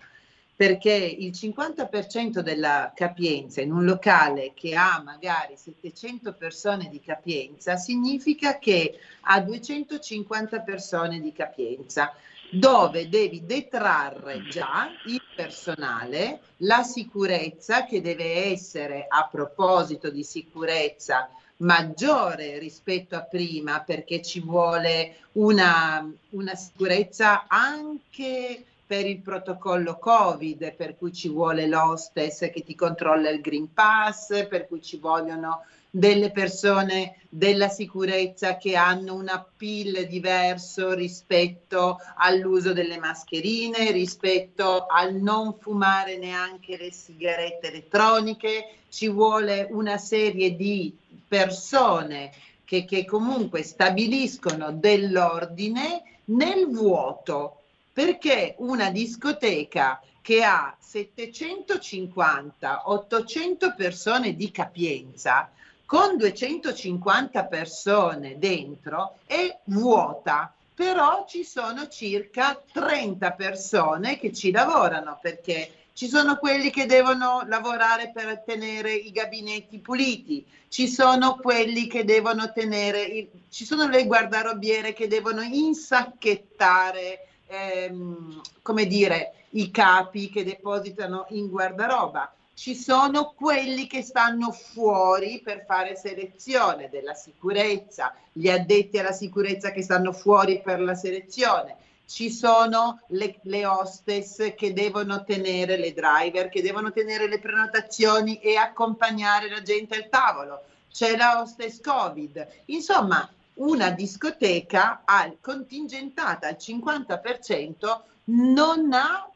Perché 0.57 0.93
il 0.93 1.31
50% 1.31 2.39
della 2.39 2.93
capienza 2.95 3.61
in 3.61 3.73
un 3.73 3.83
locale 3.83 4.53
che 4.53 4.73
ha 4.73 5.01
magari 5.03 5.55
700 5.57 6.33
persone 6.33 6.87
di 6.89 7.01
capienza 7.01 7.75
significa 7.75 8.57
che 8.57 8.97
ha 9.21 9.41
250 9.41 10.59
persone 10.61 11.19
di 11.19 11.33
capienza 11.33 12.13
dove 12.51 13.09
devi 13.09 13.45
detrarre 13.45 14.43
già 14.47 14.89
il 15.05 15.21
personale, 15.35 16.39
la 16.57 16.83
sicurezza 16.83 17.85
che 17.85 18.01
deve 18.01 18.45
essere 18.45 19.05
a 19.07 19.27
proposito 19.29 20.09
di 20.09 20.23
sicurezza 20.23 21.29
maggiore 21.57 22.57
rispetto 22.59 23.15
a 23.15 23.23
prima 23.23 23.81
perché 23.81 24.21
ci 24.21 24.41
vuole 24.41 25.15
una, 25.33 26.09
una 26.31 26.55
sicurezza 26.55 27.45
anche 27.47 28.65
per 28.85 29.05
il 29.07 29.19
protocollo 29.19 29.97
Covid, 29.97 30.73
per 30.75 30.95
cui 30.95 31.11
ci 31.11 31.27
vuole 31.27 31.65
l'hostess 31.67 32.51
che 32.51 32.63
ti 32.63 32.75
controlla 32.75 33.29
il 33.29 33.41
Green 33.41 33.73
Pass, 33.73 34.47
per 34.47 34.67
cui 34.67 34.81
ci 34.81 34.97
vogliono 34.97 35.63
delle 35.95 36.29
persone 36.29 37.21
della 37.29 37.69
sicurezza 37.69 38.57
che 38.57 38.75
hanno 38.75 39.13
un 39.13 39.29
appeal 39.29 40.07
diverso 40.07 40.93
rispetto 40.93 41.99
all'uso 42.17 42.73
delle 42.73 42.97
mascherine, 42.97 43.91
rispetto 43.91 44.87
al 44.87 45.13
non 45.13 45.57
fumare 45.57 46.17
neanche 46.17 46.75
le 46.75 46.91
sigarette 46.91 47.69
elettroniche, 47.69 48.79
ci 48.89 49.07
vuole 49.07 49.69
una 49.71 49.97
serie 49.97 50.57
di 50.57 50.93
persone 51.25 52.33
che, 52.65 52.83
che 52.83 53.05
comunque 53.05 53.63
stabiliscono 53.63 54.73
dell'ordine 54.73 56.03
nel 56.25 56.67
vuoto 56.67 57.61
perché 57.93 58.55
una 58.57 58.91
discoteca 58.91 60.01
che 60.21 60.43
ha 60.43 60.75
750-800 60.81 63.75
persone 63.77 64.35
di 64.35 64.51
capienza 64.51 65.51
con 65.85 66.17
250 66.17 67.45
persone 67.45 68.37
dentro 68.37 69.19
è 69.25 69.59
vuota, 69.65 70.53
però 70.73 71.25
ci 71.27 71.43
sono 71.43 71.87
circa 71.87 72.61
30 72.71 73.31
persone 73.31 74.17
che 74.17 74.33
ci 74.33 74.51
lavorano 74.51 75.19
perché 75.21 75.71
ci 75.93 76.07
sono 76.07 76.37
quelli 76.37 76.71
che 76.71 76.85
devono 76.85 77.43
lavorare 77.47 78.11
per 78.13 78.43
tenere 78.45 78.93
i 78.93 79.11
gabinetti 79.11 79.79
puliti, 79.79 80.45
ci 80.67 80.89
sono 80.89 81.37
quelli 81.37 81.87
che 81.87 82.03
devono 82.03 82.51
tenere, 82.51 83.03
il, 83.03 83.29
ci 83.49 83.63
sono 83.63 83.87
le 83.87 84.05
guardarobiere 84.05 84.91
che 84.91 85.07
devono 85.07 85.41
insacchettare 85.41 87.27
ehm, 87.47 88.41
come 88.61 88.85
dire, 88.87 89.45
i 89.51 89.71
capi 89.71 90.29
che 90.29 90.43
depositano 90.43 91.27
in 91.29 91.47
guardaroba. 91.47 92.33
Ci 92.55 92.73
sono 92.73 93.33
quelli 93.35 93.85
che 93.85 94.01
stanno 94.01 94.49
fuori 94.53 95.41
per 95.43 95.65
fare 95.67 95.97
selezione 95.97 96.89
della 96.89 97.13
sicurezza, 97.13 98.15
gli 98.31 98.49
addetti 98.49 98.97
alla 98.97 99.11
sicurezza 99.11 99.71
che 99.71 99.83
stanno 99.83 100.13
fuori 100.13 100.61
per 100.61 100.79
la 100.79 100.95
selezione. 100.95 101.75
Ci 102.05 102.31
sono 102.31 103.01
le, 103.07 103.39
le 103.43 103.65
hostess 103.65 104.55
che 104.55 104.71
devono 104.71 105.25
tenere 105.25 105.75
le 105.75 105.91
driver, 105.91 106.47
che 106.47 106.61
devono 106.61 106.93
tenere 106.93 107.27
le 107.27 107.39
prenotazioni 107.39 108.39
e 108.39 108.55
accompagnare 108.55 109.49
la 109.49 109.61
gente 109.61 109.97
al 109.97 110.07
tavolo. 110.07 110.63
C'è 110.89 111.17
la 111.17 111.41
hostess 111.41 111.81
Covid. 111.81 112.47
Insomma, 112.67 113.29
una 113.55 113.89
discoteca 113.89 115.01
al, 115.03 115.39
contingentata 115.41 116.47
al 116.47 116.57
50% 116.57 118.01
non 118.25 118.93
ha 118.93 119.29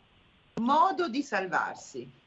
modo 0.62 1.10
di 1.10 1.21
salvarsi. 1.21 2.18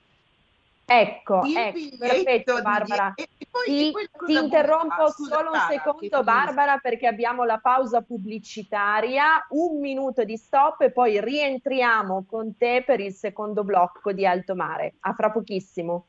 Ecco, 0.93 1.43
ecco 1.45 1.97
perfetto 1.97 2.61
Barbara. 2.61 3.15
Di... 3.17 3.27
Poi, 3.51 3.65
ti, 3.65 3.93
ti 4.27 4.33
interrompo 4.35 5.11
solo 5.11 5.51
un 5.53 5.59
secondo 5.69 6.23
Barbara 6.23 6.79
perché 6.79 7.07
abbiamo 7.07 7.45
la 7.45 7.59
pausa 7.59 8.03
pubblicitaria, 8.03 9.47
un 9.51 9.81
minuto 9.81 10.25
di 10.25 10.37
stop 10.37 10.83
e 10.83 10.91
poi 10.91 11.21
rientriamo 11.21 12.27
con 12.29 12.57
te 12.57 12.83
per 12.85 13.01
il 13.01 13.13
secondo 13.13 13.65
blocco 13.65 14.13
di 14.13 14.27
Alto 14.27 14.55
Mare. 14.55 14.95
A 15.01 15.15
fra 15.15 15.31
pochissimo. 15.31 16.09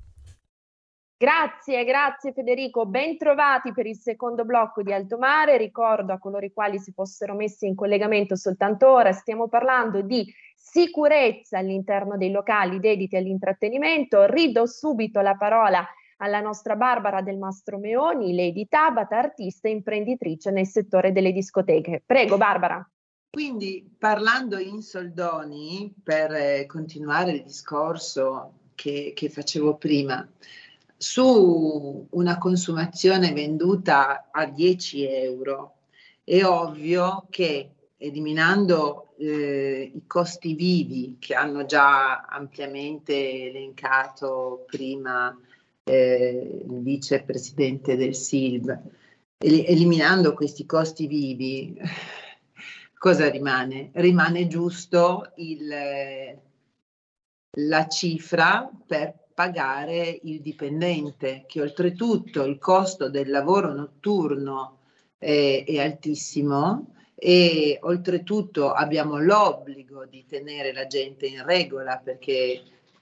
Grazie, 1.21 1.83
grazie 1.85 2.33
Federico. 2.33 2.87
Bentrovati 2.87 3.71
per 3.73 3.85
il 3.85 3.95
secondo 3.95 4.43
blocco 4.43 4.81
di 4.81 4.91
Alto 4.91 5.19
Mare. 5.19 5.55
Ricordo 5.55 6.13
a 6.13 6.17
coloro 6.17 6.47
i 6.47 6.51
quali 6.51 6.79
si 6.79 6.91
fossero 6.93 7.35
messi 7.35 7.67
in 7.67 7.75
collegamento 7.75 8.35
soltanto 8.35 8.89
ora, 8.89 9.11
stiamo 9.11 9.47
parlando 9.47 10.01
di 10.01 10.25
sicurezza 10.55 11.59
all'interno 11.59 12.17
dei 12.17 12.31
locali 12.31 12.79
dediti 12.79 13.17
all'intrattenimento. 13.17 14.25
Rido 14.25 14.65
subito 14.65 15.21
la 15.21 15.35
parola 15.35 15.87
alla 16.17 16.39
nostra 16.39 16.75
Barbara 16.75 17.21
del 17.21 17.37
Mastro 17.37 17.77
Meoni, 17.77 18.33
Lady 18.33 18.65
Tabata, 18.67 19.19
artista 19.19 19.67
e 19.67 19.73
imprenditrice 19.73 20.49
nel 20.49 20.65
settore 20.65 21.11
delle 21.11 21.31
discoteche. 21.31 22.01
Prego 22.03 22.37
Barbara. 22.37 22.83
Quindi 23.29 23.87
parlando 23.95 24.57
in 24.57 24.81
soldoni, 24.81 25.93
per 26.03 26.31
eh, 26.31 26.65
continuare 26.65 27.33
il 27.33 27.43
discorso 27.43 28.53
che, 28.73 29.11
che 29.15 29.29
facevo 29.29 29.75
prima, 29.75 30.27
su 31.01 32.05
una 32.11 32.37
consumazione 32.37 33.33
venduta 33.33 34.29
a 34.29 34.45
10 34.45 35.03
euro, 35.07 35.77
è 36.23 36.43
ovvio 36.43 37.25
che 37.31 37.71
eliminando 37.97 39.15
eh, 39.17 39.91
i 39.95 40.03
costi 40.05 40.53
vivi 40.53 41.17
che 41.17 41.33
hanno 41.33 41.65
già 41.65 42.21
ampiamente 42.27 43.49
elencato 43.49 44.63
prima 44.67 45.35
eh, 45.85 46.61
il 46.69 46.81
vicepresidente 46.83 47.95
del 47.95 48.13
SILB, 48.13 48.79
eliminando 49.39 50.35
questi 50.35 50.67
costi 50.67 51.07
vivi, 51.07 51.81
cosa 52.95 53.27
rimane? 53.27 53.89
Rimane 53.93 54.45
giusto 54.45 55.31
il, 55.37 55.67
la 57.57 57.87
cifra 57.87 58.69
per 58.85 59.20
pagare 59.41 60.19
il 60.21 60.39
dipendente, 60.39 61.45
che 61.47 61.61
oltretutto 61.61 62.43
il 62.43 62.59
costo 62.59 63.09
del 63.09 63.31
lavoro 63.31 63.73
notturno 63.73 64.77
è, 65.17 65.63
è 65.65 65.79
altissimo 65.79 66.93
e 67.15 67.79
oltretutto 67.81 68.71
abbiamo 68.71 69.17
l'obbligo 69.17 70.05
di 70.05 70.25
tenere 70.27 70.73
la 70.73 70.85
gente 70.85 71.25
in 71.25 71.43
regola 71.43 71.97
perché 71.97 72.61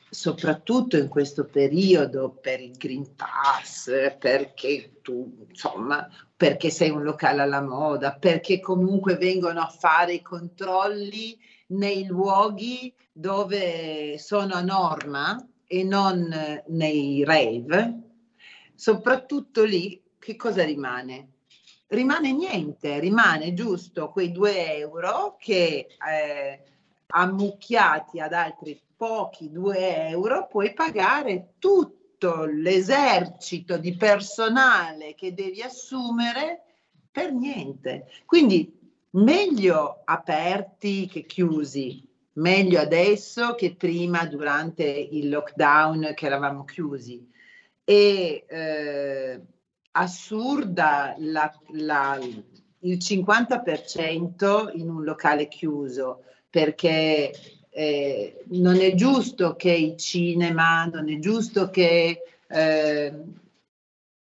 soprattutto 0.10 0.96
in 0.96 1.10
questo 1.10 1.44
periodo 1.44 2.30
per 2.30 2.62
il 2.62 2.78
Green 2.78 3.16
Pass, 3.18 3.92
perché 4.18 5.00
tu, 5.02 5.46
insomma, 5.50 6.08
perché 6.38 6.70
sei 6.70 6.90
un 6.90 7.04
locale 7.04 7.42
alla 7.42 7.62
moda, 7.62 8.14
perché 8.14 8.62
comunque 8.62 9.18
vengono 9.18 9.60
a 9.60 9.68
fare 9.68 10.14
i 10.14 10.22
controlli 10.22 11.38
nei 11.68 12.06
luoghi 12.06 12.94
dove 13.12 14.18
sono 14.18 14.54
a 14.54 14.62
norma 14.62 15.38
e 15.72 15.84
non 15.84 16.64
nei 16.66 17.24
rave, 17.24 18.02
soprattutto 18.74 19.64
lì 19.64 20.02
che 20.18 20.36
cosa 20.36 20.64
rimane? 20.64 21.28
Rimane 21.86 22.34
niente, 22.34 23.00
rimane 23.00 23.54
giusto 23.54 24.10
quei 24.10 24.32
due 24.32 24.78
euro 24.78 25.36
che 25.40 25.88
eh, 26.08 26.64
ammucchiati 27.06 28.20
ad 28.20 28.34
altri 28.34 28.82
pochi 28.96 29.52
2 29.52 30.08
euro 30.08 30.48
puoi 30.48 30.74
pagare 30.74 31.54
tutto 31.60 32.46
l'esercito 32.46 33.78
di 33.78 33.96
personale 33.96 35.14
che 35.14 35.36
devi 35.36 35.62
assumere 35.62 36.64
per 37.12 37.32
niente. 37.32 38.08
Quindi 38.26 38.76
meglio 39.12 40.02
aperti 40.04 41.08
che 41.08 41.26
chiusi, 41.26 42.09
meglio 42.40 42.80
adesso 42.80 43.56
che 43.56 43.76
prima 43.76 44.26
durante 44.26 44.84
il 44.84 45.30
lockdown 45.30 46.14
che 46.16 46.26
eravamo 46.26 46.64
chiusi. 46.66 47.28
E 47.84 48.46
eh, 48.48 49.42
assurda 49.92 51.16
la, 51.18 51.52
la, 51.74 52.18
il 52.20 52.98
50% 52.98 54.72
in 54.78 54.90
un 54.90 55.04
locale 55.04 55.48
chiuso 55.48 56.24
perché 56.50 57.32
eh, 57.70 58.44
non 58.48 58.78
è 58.78 58.94
giusto 58.94 59.56
che 59.56 59.72
i 59.72 59.98
cinema, 59.98 60.86
non 60.86 61.10
è 61.10 61.20
giusto 61.20 61.70
che 61.70 62.22
eh, 62.48 63.14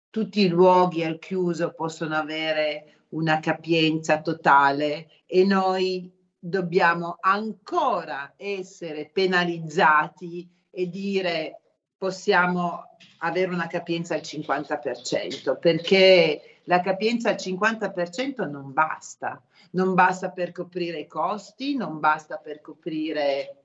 tutti 0.09 0.41
i 0.41 0.47
luoghi 0.49 1.03
al 1.03 1.19
chiuso 1.19 1.73
possono 1.73 2.15
avere 2.15 3.05
una 3.09 3.39
capienza 3.39 4.21
totale 4.21 5.07
e 5.25 5.45
noi 5.45 6.11
dobbiamo 6.43 7.17
ancora 7.19 8.33
essere 8.35 9.11
penalizzati 9.13 10.49
e 10.71 10.89
dire 10.89 11.61
possiamo 11.95 12.97
avere 13.19 13.53
una 13.53 13.67
capienza 13.67 14.15
al 14.15 14.21
50% 14.21 15.59
perché 15.59 16.61
la 16.63 16.81
capienza 16.81 17.29
al 17.29 17.35
50% 17.35 18.49
non 18.49 18.73
basta. 18.73 19.41
Non 19.73 19.93
basta 19.93 20.31
per 20.31 20.51
coprire 20.51 21.01
i 21.01 21.07
costi, 21.07 21.75
non 21.75 21.99
basta 21.99 22.37
per 22.37 22.59
coprire 22.59 23.63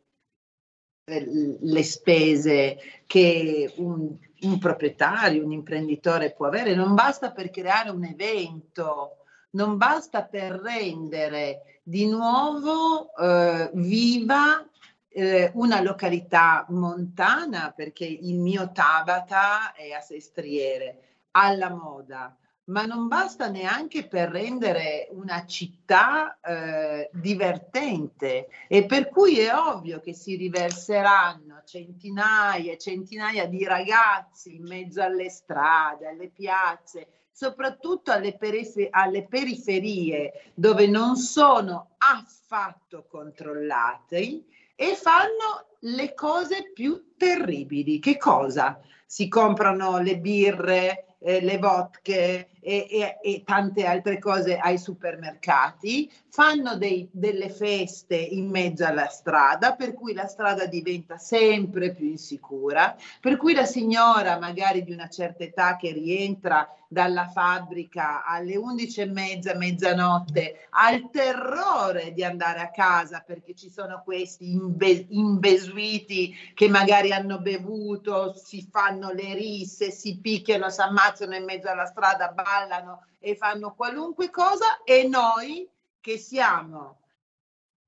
eh, 1.05 1.57
le 1.61 1.83
spese 1.83 2.79
che 3.07 3.73
un, 3.77 4.17
un, 4.43 4.59
proprietario, 4.59 5.45
un 5.45 5.53
imprenditore 5.53 6.33
può 6.33 6.47
avere, 6.47 6.75
non 6.75 6.95
basta 6.95 7.33
per 7.33 7.51
creare 7.51 7.91
un 7.91 8.05
evento, 8.05 9.25
non 9.51 9.79
basta 9.79 10.25
per 10.25 10.53
rendere 10.53 11.76
di 11.88 12.09
nuovo 12.09 13.14
eh, 13.14 13.70
viva 13.75 14.68
eh, 15.09 15.53
una 15.55 15.81
località 15.81 16.66
montana, 16.70 17.72
perché 17.75 18.05
il 18.05 18.40
mio 18.40 18.72
Tabata 18.72 19.72
è 19.72 19.92
a 19.92 20.01
Sestriere, 20.01 21.29
alla 21.31 21.70
moda. 21.70 22.37
Ma 22.64 22.85
non 22.87 23.07
basta 23.07 23.49
neanche 23.49 24.09
per 24.09 24.31
rendere 24.31 25.07
una 25.12 25.46
città 25.46 26.40
eh, 26.40 27.09
divertente. 27.12 28.49
E 28.66 28.85
per 28.85 29.09
cui 29.09 29.38
è 29.38 29.55
ovvio 29.55 30.01
che 30.01 30.12
si 30.12 30.35
riverseranno 30.35 31.62
centinaia 31.64 32.72
e 32.72 32.79
centinaia 32.79 33.46
di 33.46 33.62
ragazzi 33.62 34.57
in 34.57 34.64
mezzo 34.66 35.01
alle 35.01 35.31
strade, 35.31 36.09
alle 36.09 36.31
piazze, 36.31 37.07
soprattutto 37.37 38.12
alle, 38.12 38.35
perif- 38.35 38.88
alle 38.88 39.27
periferie 39.27 40.53
dove 40.55 40.87
non 40.87 41.16
sono 41.16 41.96
affatto 41.99 43.05
controllati 43.07 44.42
e 44.75 44.94
fanno 44.94 45.66
le 45.81 46.14
cose 46.14 46.72
più 46.72 47.12
terribili. 47.17 47.99
Che 47.99 48.17
cosa? 48.17 48.81
Si 49.07 49.29
comprano 49.29 49.99
le 49.99 50.19
birre, 50.19 51.17
eh, 51.21 51.41
le 51.41 51.59
vodka, 51.59 52.13
e, 52.13 52.49
e, 52.61 53.19
e, 53.23 53.43
tante 53.45 53.87
altre 53.87 54.19
cose 54.19 54.59
ai 54.59 54.77
supermercati, 54.77 56.11
fanno 56.29 56.77
dei, 56.77 57.09
delle 57.13 57.49
feste 57.49 58.17
in 58.17 58.51
mezzo 58.51 58.85
alla 58.85 59.07
strada, 59.07 59.77
per 59.77 59.95
cui 59.95 60.13
la 60.13 60.27
strada 60.27 60.67
diventa 60.67 61.17
sempre 61.17 61.95
più 61.95 62.07
insicura, 62.07 62.97
per 63.21 63.37
cui 63.37 63.55
la 63.55 63.65
signora 63.65 64.41
magari 64.41 64.83
di 64.83 64.91
una 64.91 65.09
certa 65.09 65.45
età 65.45 65.77
che 65.77 65.93
rientra 65.93 66.69
dalla 66.89 67.29
fabbrica 67.29 68.25
alle 68.25 68.57
11 68.57 69.01
e 69.01 69.07
mezza, 69.07 69.55
mezzanotte, 69.55 70.67
ha 70.71 70.91
il 70.93 71.09
terrore 71.11 72.13
di 72.13 72.25
andare 72.25 72.61
a 72.61 72.71
casa 72.71 73.23
perché 73.25 73.55
ci 73.55 73.71
sono 73.71 74.03
questi 74.05 74.53
imbe- 74.53 75.07
imbesuiti 75.09 76.35
che 76.55 76.69
magari 76.69 77.06
hanno 77.12 77.40
bevuto, 77.40 78.35
si 78.35 78.66
fanno 78.71 79.11
le 79.11 79.35
risse, 79.35 79.90
si 79.90 80.19
picchiano, 80.19 80.71
si 80.71 80.81
ammazzano 80.81 81.35
in 81.35 81.45
mezzo 81.45 81.69
alla 81.69 81.87
strada, 81.87 82.29
ballano 82.29 83.07
e 83.19 83.37
fanno 83.37 83.75
qualunque 83.75 84.31
cosa 84.31 84.83
e 84.85 85.07
noi 85.09 85.69
che 86.01 86.19
siamo 86.19 87.01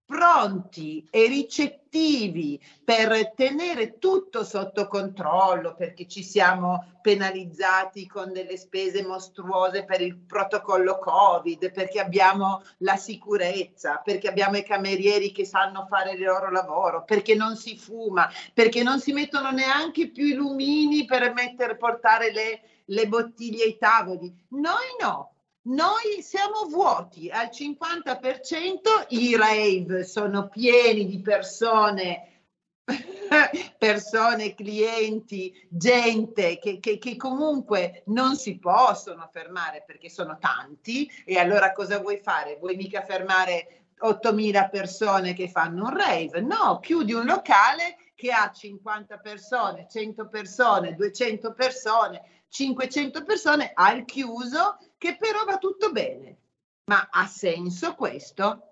pronti 0.08 1.06
e 1.10 1.26
ricettivi 1.26 2.58
per 2.82 3.34
tenere 3.34 3.98
tutto 3.98 4.42
sotto 4.42 4.88
controllo 4.88 5.74
perché 5.74 6.08
ci 6.08 6.22
siamo 6.22 6.98
penalizzati 7.02 8.06
con 8.06 8.32
delle 8.32 8.56
spese 8.56 9.04
mostruose 9.04 9.84
per 9.84 10.00
il 10.00 10.16
protocollo 10.16 10.98
Covid, 10.98 11.70
perché 11.72 12.00
abbiamo 12.00 12.62
la 12.78 12.96
sicurezza, 12.96 14.00
perché 14.02 14.28
abbiamo 14.28 14.56
i 14.56 14.64
camerieri 14.64 15.30
che 15.30 15.44
sanno 15.44 15.86
fare 15.90 16.12
il 16.12 16.22
loro 16.22 16.50
lavoro, 16.50 17.04
perché 17.04 17.34
non 17.34 17.56
si 17.56 17.76
fuma, 17.76 18.30
perché 18.54 18.82
non 18.82 19.00
si 19.00 19.12
mettono 19.12 19.50
neanche 19.50 20.10
più 20.10 20.24
i 20.24 20.34
lumini 20.34 21.04
per 21.04 21.34
mettere, 21.34 21.76
portare 21.76 22.32
le, 22.32 22.60
le 22.86 23.06
bottiglie 23.08 23.64
ai 23.64 23.76
tavoli. 23.76 24.34
Noi 24.48 24.96
no, 25.00 25.32
noi 25.68 26.22
siamo 26.22 26.64
vuoti 26.68 27.30
al 27.30 27.50
50%, 27.52 29.06
i 29.08 29.36
rave 29.36 30.04
sono 30.04 30.48
pieni 30.48 31.06
di 31.06 31.20
persone, 31.20 32.44
persone, 33.76 34.54
clienti, 34.54 35.66
gente 35.68 36.58
che, 36.58 36.78
che, 36.80 36.98
che, 36.98 37.16
comunque 37.16 38.02
non 38.06 38.36
si 38.36 38.58
possono 38.58 39.28
fermare 39.30 39.84
perché 39.86 40.08
sono 40.08 40.38
tanti 40.38 41.10
e 41.24 41.38
allora 41.38 41.72
cosa 41.72 41.98
vuoi 41.98 42.18
fare? 42.18 42.56
Vuoi 42.58 42.76
mica 42.76 43.02
fermare 43.02 43.88
8.000 44.00 44.70
persone 44.70 45.34
che 45.34 45.48
fanno 45.48 45.84
un 45.84 45.96
rave? 45.96 46.40
No, 46.40 46.78
chiudi 46.80 47.12
un 47.12 47.26
locale 47.26 47.96
che 48.14 48.32
ha 48.32 48.50
50 48.50 49.18
persone, 49.18 49.86
100 49.88 50.28
persone, 50.28 50.94
200 50.94 51.52
persone, 51.52 52.37
500 52.48 53.24
persone 53.24 53.70
al 53.74 54.04
chiuso 54.04 54.78
che 54.96 55.16
però 55.16 55.44
va 55.44 55.58
tutto 55.58 55.90
bene. 55.92 56.36
Ma 56.84 57.08
ha 57.10 57.26
senso 57.26 57.94
questo? 57.94 58.62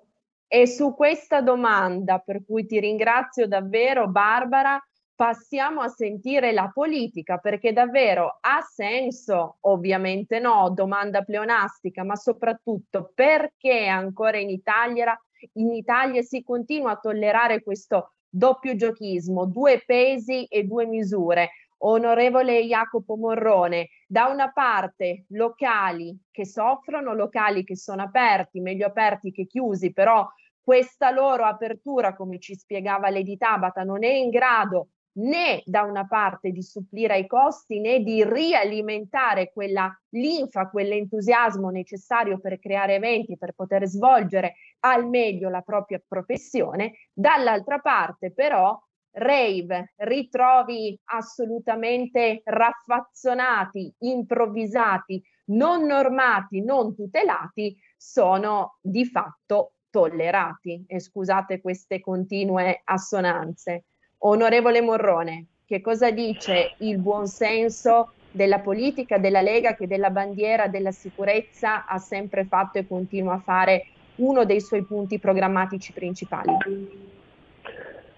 E 0.49 0.67
su 0.67 0.95
questa 0.95 1.41
domanda, 1.41 2.19
per 2.19 2.45
cui 2.45 2.67
ti 2.67 2.79
ringrazio 2.81 3.47
davvero 3.47 4.09
Barbara, 4.09 4.81
passiamo 5.17 5.81
a 5.81 5.89
sentire 5.89 6.53
la 6.53 6.71
politica 6.73 7.39
perché 7.39 7.73
davvero 7.73 8.39
ha 8.41 8.61
senso? 8.61 9.57
Ovviamente 9.63 10.39
no, 10.39 10.71
domanda 10.71 11.23
pleonastica, 11.23 12.05
ma 12.05 12.15
soprattutto 12.15 13.11
perché 13.15 13.87
ancora 13.87 14.39
in 14.39 14.51
Italia, 14.51 15.19
in 15.55 15.73
Italia 15.73 16.23
si 16.23 16.45
continua 16.45 16.93
a 16.93 16.99
tollerare 16.99 17.63
questo 17.63 18.13
doppio 18.29 18.77
giochismo, 18.77 19.47
due 19.47 19.83
pesi 19.85 20.45
e 20.45 20.65
due 20.65 20.87
misure? 20.87 21.51
Onorevole 21.79 22.65
Jacopo 22.65 23.17
Morrone, 23.17 23.89
da 24.07 24.27
una 24.27 24.51
parte 24.51 25.25
locali 25.29 26.19
che 26.31 26.47
soffrono, 26.47 27.15
locali 27.15 27.65
che 27.65 27.77
sono 27.77 28.03
aperti, 28.03 28.61
meglio 28.61 28.87
aperti 28.87 29.31
che 29.31 29.47
chiusi, 29.47 29.93
però 29.93 30.27
questa 30.61 31.11
loro 31.11 31.45
apertura, 31.45 32.17
come 32.17 32.39
ci 32.39 32.55
spiegava 32.57 33.11
Lady 33.11 33.37
Tabata, 33.37 33.83
non 33.83 34.03
è 34.03 34.11
in 34.11 34.31
grado 34.31 34.89
né 35.17 35.63
da 35.65 35.83
una 35.83 36.07
parte 36.07 36.51
di 36.51 36.63
supplire 36.63 37.15
ai 37.15 37.27
costi 37.27 37.81
né 37.81 38.01
di 38.01 38.25
rialimentare 38.25 39.51
quella 39.53 39.91
linfa, 40.11 40.69
quell'entusiasmo 40.69 41.71
necessario 41.71 42.39
per 42.39 42.59
creare 42.59 42.97
eventi, 42.97 43.39
per 43.39 43.53
poter 43.53 43.87
svolgere 43.87 44.57
al 44.81 45.09
meglio 45.09 45.49
la 45.49 45.63
propria 45.63 46.03
professione, 46.07 46.93
dall'altra 47.13 47.79
parte 47.79 48.33
però 48.33 48.79
rave, 49.17 49.93
ritrovi 49.97 50.99
assolutamente 51.05 52.43
raffazzonati, 52.45 53.95
improvvisati, 53.99 55.23
non 55.47 55.85
normati, 55.85 56.63
non 56.63 56.95
tutelati, 56.95 57.77
sono 57.97 58.79
di 58.81 59.05
fatto 59.07 59.73
tollerati. 59.91 60.85
E 60.87 61.01
scusate 61.01 61.61
queste 61.61 62.01
continue 62.01 62.81
assonanze. 62.85 63.85
Onorevole 64.19 64.81
Morrone, 64.81 65.47
che 65.65 65.81
cosa 65.81 66.11
dice 66.11 66.75
il 66.79 66.99
buonsenso 66.99 68.13
della 68.31 68.61
politica, 68.61 69.19
della 69.19 69.41
Lega 69.41 69.75
che 69.75 69.87
della 69.87 70.11
bandiera 70.11 70.69
della 70.69 70.91
sicurezza 70.91 71.87
ha 71.87 71.99
sempre 71.99 72.45
fatto 72.45 72.79
e 72.79 72.87
continua 72.87 73.35
a 73.35 73.41
fare 73.41 73.87
uno 74.17 74.45
dei 74.45 74.61
suoi 74.61 74.85
punti 74.85 75.19
programmatici 75.19 75.93
principali? 75.93 77.16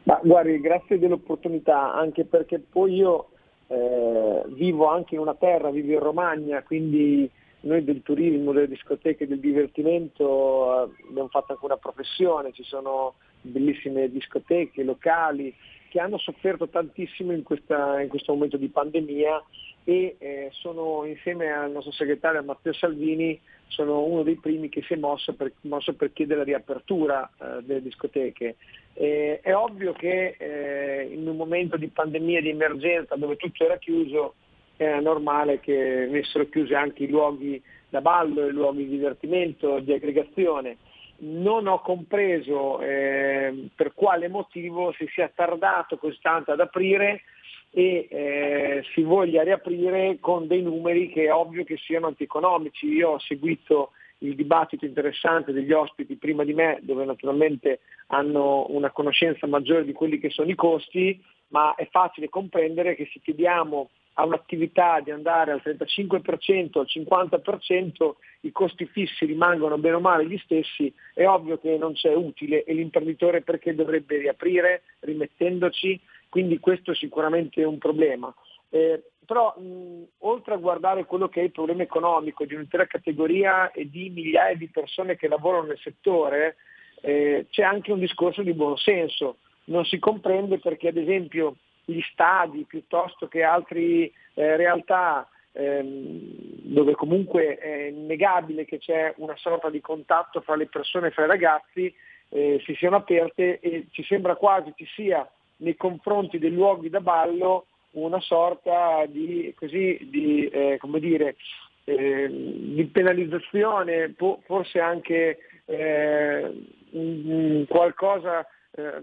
Ma 0.09 0.19
guardi, 0.23 0.59
grazie 0.59 0.99
dell'opportunità, 0.99 1.93
anche 1.93 2.25
perché 2.25 2.59
poi 2.61 2.95
io 2.95 3.29
eh, 3.67 4.43
vivo 4.47 4.87
anche 4.87 5.17
in 5.17 5.21
una 5.21 5.35
terra, 5.35 5.71
vivo 5.71 5.93
in 5.93 5.99
Romagna, 5.99 6.63
quindi 6.63 7.31
noi 7.61 7.85
del 7.85 8.01
turismo, 8.03 8.53
delle 8.53 8.69
discoteche, 8.69 9.27
del 9.27 9.39
divertimento 9.39 10.87
eh, 10.87 10.91
abbiamo 11.11 11.29
fatto 11.29 11.53
anche 11.53 11.65
una 11.67 11.77
professione, 11.77 12.53
ci 12.53 12.63
sono 12.63 13.17
bellissime 13.43 14.11
discoteche 14.11 14.83
locali 14.83 15.55
che 15.91 16.01
hanno 16.01 16.17
sofferto 16.17 16.69
tantissimo 16.69 17.33
in, 17.33 17.43
questa, 17.43 18.01
in 18.01 18.09
questo 18.09 18.33
momento 18.33 18.57
di 18.57 18.69
pandemia 18.69 19.45
e 19.89 20.17
eh, 20.19 20.51
sono 20.53 21.07
insieme 21.07 21.51
al 21.51 21.71
nostro 21.71 21.93
segretario 21.93 22.43
Matteo 22.43 22.75
Salvini 22.75 23.41
sono 23.69 24.03
uno 24.03 24.23
dei 24.23 24.37
primi 24.37 24.69
che 24.69 24.83
si 24.83 24.93
è 24.93 24.97
mosso 24.97 25.33
per, 25.33 25.51
mosso 25.63 25.95
per 25.95 26.13
chiedere 26.13 26.41
la 26.41 26.45
riapertura 26.45 27.27
eh, 27.41 27.63
delle 27.63 27.81
discoteche. 27.81 28.57
Eh, 28.93 29.41
è 29.43 29.55
ovvio 29.57 29.95
che 29.95 30.37
eh, 30.39 31.09
in 31.11 31.27
un 31.27 31.37
momento 31.37 31.79
di 31.79 31.89
pandemia, 31.89 32.43
di 32.43 32.51
emergenza, 32.51 33.17
dove 33.17 33.37
tutto 33.37 33.65
era 33.65 33.79
chiuso, 33.79 34.35
era 34.77 35.01
normale 35.01 35.59
che 35.61 36.07
venissero 36.07 36.47
chiusi 36.51 36.75
anche 36.75 37.05
i 37.05 37.09
luoghi 37.09 37.63
da 37.89 38.03
ballo, 38.03 38.47
i 38.47 38.53
luoghi 38.53 38.85
di 38.85 38.91
divertimento, 38.91 39.79
di 39.79 39.95
aggregazione. 39.95 40.77
Non 41.21 41.67
ho 41.67 41.81
compreso 41.81 42.79
eh, 42.83 43.71
per 43.75 43.95
quale 43.95 44.29
motivo 44.29 44.93
si 44.99 45.07
sia 45.15 45.33
tardato 45.35 45.97
così 45.97 46.19
tanto 46.21 46.53
ad 46.53 46.61
aprire 46.61 47.23
e 47.71 48.09
eh, 48.11 48.83
si 48.95 49.03
voglia 49.03 49.43
riaprire 49.43 50.19
con 50.21 50.47
dei 50.47 50.63
numeri 50.63 51.09
che 51.11 51.27
è 51.27 51.33
ovvio 51.33 51.65
che 51.65 51.77
siano 51.77 52.07
antieconomici. 52.07 52.87
Io 52.87 53.11
ho 53.11 53.19
seguito 53.19 53.91
il 54.19 54.35
dibattito 54.35 54.85
interessante 54.85 55.53
degli 55.53 55.73
ospiti 55.73 56.17
prima 56.17 56.45
di 56.45 56.55
me, 56.55 56.79
dove 56.83 57.05
naturalmente 57.05 57.81
hanno 58.09 58.67
una 58.71 58.91
conoscenza 58.91 59.47
maggiore 59.47 59.85
di 59.85 59.93
quelli 59.93 60.19
che 60.19 60.31
sono 60.31 60.51
i 60.51 60.55
costi, 60.55 61.23
ma 61.49 61.75
è 61.75 61.87
facile 61.91 62.29
comprendere 62.29 62.95
che 62.95 63.09
se 63.13 63.21
chiediamo 63.21 63.91
a 64.15 64.25
un'attività 64.25 65.01
di 65.01 65.13
andare 65.13 65.53
al 65.53 65.63
35%, 65.65 66.79
al 66.79 66.87
50%, 66.89 68.11
i 68.41 68.51
costi 68.51 68.87
fissi 68.87 69.25
rimangono 69.25 69.79
bene 69.79 69.97
o 69.97 70.01
male 70.01 70.27
gli 70.27 70.39
stessi, 70.39 70.93
è 71.15 71.25
ovvio 71.25 71.59
che 71.59 71.77
non 71.79 71.93
c'è 71.93 72.13
utile 72.15 72.65
e 72.65 72.75
l'imprenditore 72.75 73.43
perché 73.43 73.77
dovrebbe 73.77 74.19
riaprire 74.19 74.83
rimettendoci 75.01 76.01
quindi 76.29 76.59
questo 76.59 76.93
è 76.93 76.95
sicuramente 76.95 77.63
un 77.65 77.79
problema. 77.79 78.33
Eh, 78.71 79.03
però 79.25 79.55
mh, 79.59 80.05
oltre 80.21 80.55
a 80.55 80.59
guardare 80.59 81.05
quello 81.05 81.29
che 81.29 81.41
è 81.41 81.45
il 81.45 81.53
problema 81.53 81.83
economico 81.83 82.45
di 82.45 82.55
un'intera 82.55 82.87
categoria 82.87 83.71
e 83.73 83.89
di 83.89 84.11
migliaia 84.11 84.57
di 84.57 84.69
persone 84.69 85.17
che 85.17 85.29
lavorano 85.29 85.67
nel 85.67 85.79
settore, 85.79 86.57
eh, 87.03 87.47
c'è 87.51 87.63
anche 87.63 87.93
un 87.93 87.99
discorso 87.99 88.43
di 88.43 88.55
buonsenso. 88.55 89.37
Non 89.65 89.85
si 89.85 89.99
comprende 89.99 90.59
perché 90.59 90.89
ad 90.89 90.97
esempio 90.97 91.57
gli 91.85 92.01
stadi 92.11 92.65
piuttosto 92.65 93.29
che 93.29 93.43
altre 93.43 93.81
eh, 93.81 94.13
realtà 94.35 95.29
ehm, 95.53 96.19
dove 96.63 96.95
comunque 96.95 97.57
è 97.57 97.87
innegabile 97.89 98.65
che 98.65 98.79
c'è 98.79 99.13
una 99.19 99.37
sorta 99.37 99.69
di 99.71 99.81
contatto 99.81 100.41
fra 100.41 100.57
le 100.57 100.67
persone 100.67 101.09
e 101.09 101.11
fra 101.11 101.25
i 101.25 101.29
ragazzi, 101.29 101.95
eh, 102.31 102.63
si 102.65 102.75
siano 102.75 102.97
aperte 102.97 103.59
e 103.61 103.87
ci 103.91 104.03
sembra 104.05 104.37
quasi 104.37 104.73
ci 104.77 104.87
sia 104.95 105.29
nei 105.59 105.77
confronti 105.77 106.39
dei 106.39 106.53
luoghi 106.53 106.89
da 106.89 107.01
ballo 107.01 107.67
una 107.93 108.21
sorta 108.21 109.07
di, 109.07 109.53
così, 109.57 109.99
di, 110.11 110.47
eh, 110.47 110.79
dire, 110.99 111.37
eh, 111.85 112.29
di 112.29 112.85
penalizzazione, 112.87 114.11
po- 114.11 114.41
forse 114.45 114.81
anche 114.81 115.39
eh, 115.65 117.67
qualcosa 117.69 118.47
eh, 118.73 119.03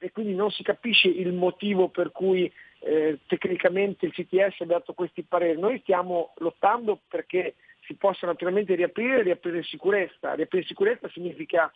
e 0.00 0.12
quindi 0.12 0.34
non 0.34 0.50
si 0.50 0.62
capisce 0.62 1.08
il 1.08 1.32
motivo 1.32 1.88
per 1.88 2.12
cui 2.12 2.50
eh, 2.80 3.18
tecnicamente 3.26 4.06
il 4.06 4.12
CTS 4.12 4.60
ha 4.60 4.64
dato 4.64 4.94
questi 4.94 5.24
pareri. 5.24 5.58
Noi 5.58 5.80
stiamo 5.80 6.32
lottando 6.36 7.00
perché 7.08 7.56
si 7.84 7.94
possa 7.94 8.26
naturalmente 8.26 8.74
riaprire 8.74 9.18
e 9.18 9.22
riaprire 9.22 9.58
in 9.58 9.64
sicurezza. 9.64 10.34
Riaprire 10.34 10.62
in 10.62 10.68
sicurezza 10.68 11.08
significa 11.08 11.72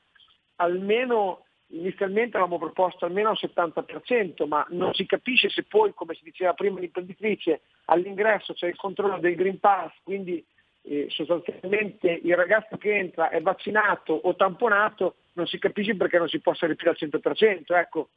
almeno 0.56 1.46
inizialmente 1.72 2.36
avevamo 2.36 2.58
proposto 2.58 3.04
almeno 3.04 3.30
al 3.30 3.38
70%, 3.40 4.46
ma 4.46 4.66
non 4.70 4.94
si 4.94 5.06
capisce 5.06 5.48
se 5.48 5.64
poi, 5.64 5.92
come 5.94 6.14
si 6.14 6.24
diceva 6.24 6.54
prima 6.54 6.80
l'imprenditrice, 6.80 7.62
all'ingresso 7.86 8.52
c'è 8.54 8.68
il 8.68 8.76
controllo 8.76 9.18
del 9.18 9.34
Green 9.34 9.58
Pass, 9.58 9.92
quindi 10.02 10.44
eh, 10.82 11.06
sostanzialmente 11.10 12.20
il 12.22 12.36
ragazzo 12.36 12.76
che 12.76 12.96
entra 12.96 13.30
è 13.30 13.40
vaccinato 13.40 14.12
o 14.12 14.34
tamponato, 14.34 15.16
non 15.34 15.46
si 15.46 15.58
capisce 15.58 15.96
perché 15.96 16.18
non 16.18 16.28
si 16.28 16.40
possa 16.40 16.66
riprire 16.66 16.90
al 16.90 16.96
100%. 16.98 17.74
Ecco, 17.74 18.08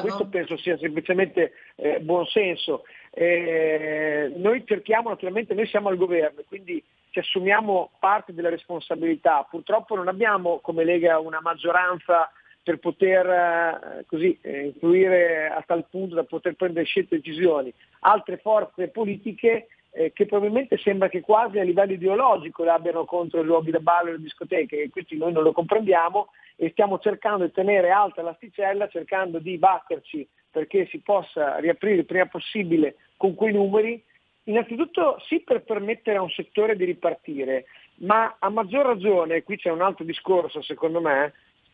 questo 0.00 0.26
penso 0.26 0.56
sia 0.58 0.76
semplicemente 0.78 1.52
eh, 1.76 2.00
buonsenso. 2.00 2.84
Eh, 3.10 4.32
noi 4.36 4.64
cerchiamo 4.66 5.08
naturalmente, 5.08 5.54
noi 5.54 5.66
siamo 5.66 5.88
al 5.88 5.96
governo, 5.96 6.42
quindi 6.46 6.82
ci 7.10 7.18
assumiamo 7.18 7.92
parte 7.98 8.34
della 8.34 8.50
responsabilità. 8.50 9.46
Purtroppo 9.48 9.94
non 9.94 10.08
abbiamo 10.08 10.60
come 10.60 10.84
Lega 10.84 11.18
una 11.18 11.40
maggioranza 11.40 12.30
per 12.62 12.78
poter 12.78 13.26
eh, 13.26 14.04
così, 14.06 14.38
eh, 14.40 14.66
influire 14.66 15.48
a 15.48 15.62
tal 15.66 15.86
punto 15.90 16.14
da 16.14 16.24
poter 16.24 16.54
prendere 16.54 16.86
scelte 16.86 17.16
e 17.16 17.18
decisioni. 17.18 17.72
Altre 18.00 18.36
forze 18.36 18.88
politiche 18.88 19.66
eh, 19.90 20.12
che 20.12 20.26
probabilmente 20.26 20.78
sembra 20.78 21.08
che 21.08 21.20
quasi 21.20 21.58
a 21.58 21.64
livello 21.64 21.92
ideologico 21.92 22.64
l'abbiano 22.64 23.04
contro 23.04 23.40
i 23.40 23.44
luoghi 23.44 23.70
da 23.70 23.80
ballo 23.80 24.08
e 24.08 24.12
le 24.12 24.20
discoteche, 24.20 24.82
e 24.82 24.90
questi 24.90 25.16
noi 25.16 25.32
non 25.32 25.42
lo 25.42 25.52
comprendiamo 25.52 26.28
e 26.56 26.70
stiamo 26.70 26.98
cercando 26.98 27.44
di 27.44 27.52
tenere 27.52 27.90
alta 27.90 28.22
l'asticella, 28.22 28.88
cercando 28.88 29.38
di 29.38 29.58
batterci 29.58 30.26
perché 30.50 30.86
si 30.86 31.00
possa 31.00 31.56
riaprire 31.56 32.00
il 32.00 32.04
prima 32.04 32.26
possibile 32.26 32.96
con 33.16 33.34
quei 33.34 33.52
numeri, 33.52 34.02
innanzitutto 34.44 35.18
sì 35.26 35.40
per 35.40 35.62
permettere 35.62 36.18
a 36.18 36.22
un 36.22 36.30
settore 36.30 36.76
di 36.76 36.84
ripartire, 36.84 37.64
ma 37.96 38.36
a 38.38 38.50
maggior 38.50 38.84
ragione, 38.84 39.42
qui 39.42 39.56
c'è 39.56 39.70
un 39.70 39.80
altro 39.80 40.04
discorso 40.04 40.60
secondo 40.60 41.00
me, 41.00 41.32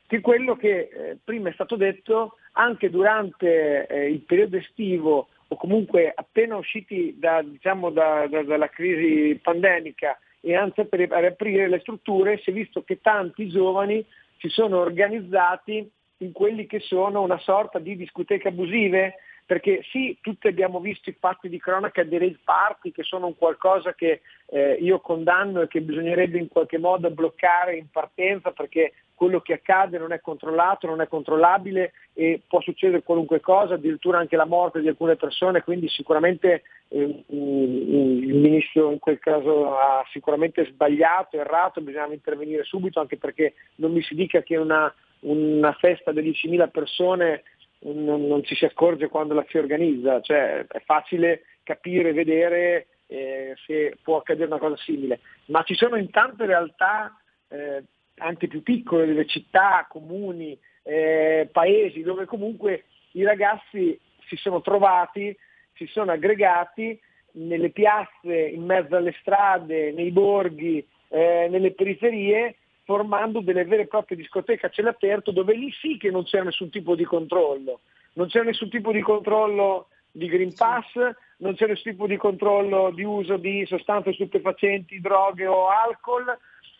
che 0.08 0.20
quello 0.20 0.56
che 0.56 0.88
eh, 0.90 1.18
prima 1.22 1.50
è 1.50 1.52
stato 1.52 1.76
detto 1.76 2.38
anche 2.52 2.88
durante 2.88 3.86
eh, 3.86 4.08
il 4.08 4.22
periodo 4.22 4.56
estivo 4.56 5.28
o 5.46 5.56
comunque 5.56 6.10
appena 6.14 6.56
usciti 6.56 7.14
da, 7.18 7.42
diciamo, 7.42 7.90
da, 7.90 8.26
da, 8.26 8.42
dalla 8.42 8.68
crisi 8.70 9.38
pandemica 9.40 10.18
e 10.40 10.54
anzi 10.54 10.84
per 10.86 11.00
riaprire 11.00 11.68
le 11.68 11.80
strutture, 11.80 12.38
si 12.38 12.50
è 12.50 12.52
visto 12.54 12.82
che 12.82 13.00
tanti 13.02 13.48
giovani 13.48 14.04
si 14.38 14.48
sono 14.48 14.78
organizzati 14.78 15.90
in 16.18 16.32
quelli 16.32 16.66
che 16.66 16.80
sono 16.80 17.20
una 17.20 17.38
sorta 17.38 17.78
di 17.78 17.94
discoteche 17.94 18.48
abusive, 18.48 19.16
perché 19.48 19.80
sì, 19.90 20.18
tutti 20.20 20.46
abbiamo 20.46 20.78
visto 20.78 21.08
i 21.08 21.16
fatti 21.18 21.48
di 21.48 21.58
cronaca 21.58 22.04
dei 22.04 22.18
rave 22.18 22.38
party 22.44 22.92
che 22.92 23.02
sono 23.02 23.28
un 23.28 23.34
qualcosa 23.34 23.94
che 23.94 24.20
eh, 24.50 24.76
io 24.78 25.00
condanno 25.00 25.62
e 25.62 25.68
che 25.68 25.80
bisognerebbe 25.80 26.36
in 26.36 26.48
qualche 26.48 26.76
modo 26.76 27.10
bloccare 27.10 27.78
in 27.78 27.88
partenza 27.90 28.50
perché 28.50 28.92
quello 29.14 29.40
che 29.40 29.54
accade 29.54 29.96
non 29.96 30.12
è 30.12 30.20
controllato, 30.20 30.86
non 30.86 31.00
è 31.00 31.08
controllabile 31.08 31.92
e 32.12 32.42
può 32.46 32.60
succedere 32.60 33.02
qualunque 33.02 33.40
cosa, 33.40 33.72
addirittura 33.72 34.18
anche 34.18 34.36
la 34.36 34.44
morte 34.44 34.82
di 34.82 34.88
alcune 34.88 35.16
persone, 35.16 35.62
quindi 35.62 35.88
sicuramente 35.88 36.64
eh, 36.88 37.24
il 37.26 38.34
ministro 38.34 38.92
in 38.92 38.98
quel 38.98 39.18
caso 39.18 39.78
ha 39.78 40.04
sicuramente 40.12 40.66
sbagliato, 40.66 41.38
errato, 41.38 41.80
bisognava 41.80 42.12
intervenire 42.12 42.64
subito 42.64 43.00
anche 43.00 43.16
perché 43.16 43.54
non 43.76 43.92
mi 43.92 44.02
si 44.02 44.14
dica 44.14 44.42
che 44.42 44.58
una, 44.58 44.94
una 45.20 45.72
festa 45.72 46.12
di 46.12 46.20
10.000 46.20 46.70
persone 46.70 47.44
non, 47.80 48.26
non, 48.26 48.42
ci 48.44 48.54
si 48.54 48.64
accorge 48.64 49.08
quando 49.08 49.34
la 49.34 49.44
si 49.48 49.58
organizza, 49.58 50.20
cioè 50.20 50.66
è 50.66 50.80
facile 50.84 51.42
capire, 51.62 52.12
vedere 52.12 52.86
eh, 53.06 53.54
se 53.66 53.96
può 54.02 54.18
accadere 54.18 54.46
una 54.46 54.58
cosa 54.58 54.76
simile, 54.78 55.20
ma 55.46 55.62
ci 55.62 55.74
sono 55.74 55.96
in 55.96 56.10
tante 56.10 56.46
realtà 56.46 57.16
eh, 57.48 57.82
anche 58.16 58.48
più 58.48 58.62
piccole, 58.62 59.06
delle 59.06 59.26
città, 59.26 59.86
comuni, 59.88 60.58
eh, 60.82 61.48
paesi, 61.52 62.02
dove 62.02 62.24
comunque 62.24 62.84
i 63.12 63.22
ragazzi 63.22 63.98
si 64.26 64.36
sono 64.36 64.60
trovati, 64.60 65.36
si 65.74 65.86
sono 65.86 66.12
aggregati 66.12 66.98
nelle 67.32 67.70
piazze, 67.70 68.34
in 68.34 68.64
mezzo 68.64 68.96
alle 68.96 69.14
strade, 69.20 69.92
nei 69.92 70.10
borghi, 70.10 70.84
eh, 71.08 71.46
nelle 71.48 71.72
periferie 71.72 72.56
formando 72.88 73.42
delle 73.42 73.66
vere 73.66 73.82
e 73.82 73.86
proprie 73.86 74.16
discoteche 74.16 74.64
a 74.64 74.70
cielo 74.70 74.88
aperto 74.88 75.30
dove 75.30 75.54
lì 75.54 75.70
sì 75.72 75.98
che 75.98 76.10
non 76.10 76.24
c'era 76.24 76.44
nessun 76.44 76.70
tipo 76.70 76.94
di 76.94 77.04
controllo, 77.04 77.80
non 78.14 78.28
c'era 78.28 78.46
nessun 78.46 78.70
tipo 78.70 78.92
di 78.92 79.02
controllo 79.02 79.88
di 80.10 80.26
Green 80.26 80.54
Pass, 80.54 80.94
non 81.36 81.54
c'era 81.54 81.72
nessun 81.72 81.92
tipo 81.92 82.06
di 82.06 82.16
controllo 82.16 82.90
di 82.90 83.04
uso 83.04 83.36
di 83.36 83.66
sostanze 83.66 84.14
stupefacenti, 84.14 85.02
droghe 85.02 85.46
o 85.46 85.68
alcol. 85.68 86.34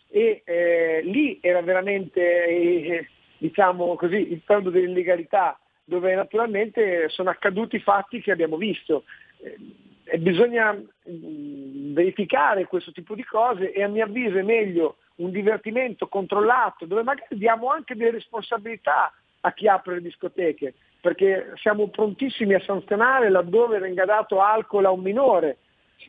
E 0.09 0.41
eh, 0.43 1.01
lì 1.03 1.37
era 1.43 1.61
veramente 1.61 2.47
eh, 2.47 3.07
diciamo 3.37 3.93
così, 3.93 4.31
il 4.31 4.41
periodo 4.43 4.71
dell'illegalità 4.71 5.59
dove 5.83 6.15
naturalmente 6.15 7.07
sono 7.09 7.29
accaduti 7.29 7.77
fatti 7.77 8.19
che 8.19 8.31
abbiamo 8.31 8.57
visto. 8.57 9.03
Eh, 9.43 9.57
e 10.05 10.17
bisogna 10.17 10.73
mm, 10.73 11.93
verificare 11.93 12.65
questo 12.65 12.91
tipo 12.91 13.13
di 13.13 13.23
cose 13.23 13.71
e 13.71 13.83
a 13.83 13.87
mio 13.87 14.05
avviso 14.05 14.39
è 14.39 14.41
meglio 14.41 14.95
un 15.19 15.31
divertimento 15.31 16.07
controllato, 16.07 16.85
dove 16.85 17.03
magari 17.03 17.37
diamo 17.37 17.69
anche 17.69 17.95
delle 17.95 18.11
responsabilità 18.11 19.13
a 19.41 19.53
chi 19.53 19.67
apre 19.67 19.95
le 19.95 20.01
discoteche, 20.01 20.73
perché 20.99 21.53
siamo 21.55 21.87
prontissimi 21.87 22.53
a 22.53 22.61
sanzionare 22.61 23.29
laddove 23.29 23.79
venga 23.79 24.05
dato 24.05 24.41
alcol 24.41 24.85
a 24.85 24.91
un 24.91 25.01
minore, 25.01 25.57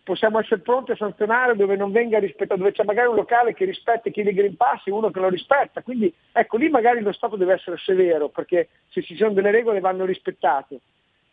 possiamo 0.03 0.41
essere 0.41 0.61
pronti 0.61 0.93
a 0.93 0.97
sanzionare 0.97 1.57
dove 1.57 1.77
non 1.77 1.93
venga 1.93 2.19
rispettato, 2.19 2.59
dove 2.59 2.73
c'è 2.73 2.85
magari 2.85 3.09
un 3.09 3.17
locale 3.17 3.55
che 3.55 3.65
rispetta 3.65 4.09
e 4.09 4.13
chiede 4.13 4.33
Green 4.33 4.57
Pass 4.57 4.87
e 4.87 4.91
uno 4.91 5.11
che 5.11 5.21
lo 5.21 5.29
rispetta, 5.29 5.83
quindi 5.83 6.13
ecco 6.33 6.57
lì 6.57 6.69
magari 6.69 7.01
lo 7.01 7.13
Stato 7.13 7.37
deve 7.37 7.55
essere 7.55 7.77
severo, 7.79 8.29
perché 8.29 8.69
se 8.89 9.03
ci 9.03 9.17
sono 9.17 9.33
delle 9.33 9.51
regole 9.51 9.81
vanno 9.81 10.05
rispettate 10.05 10.81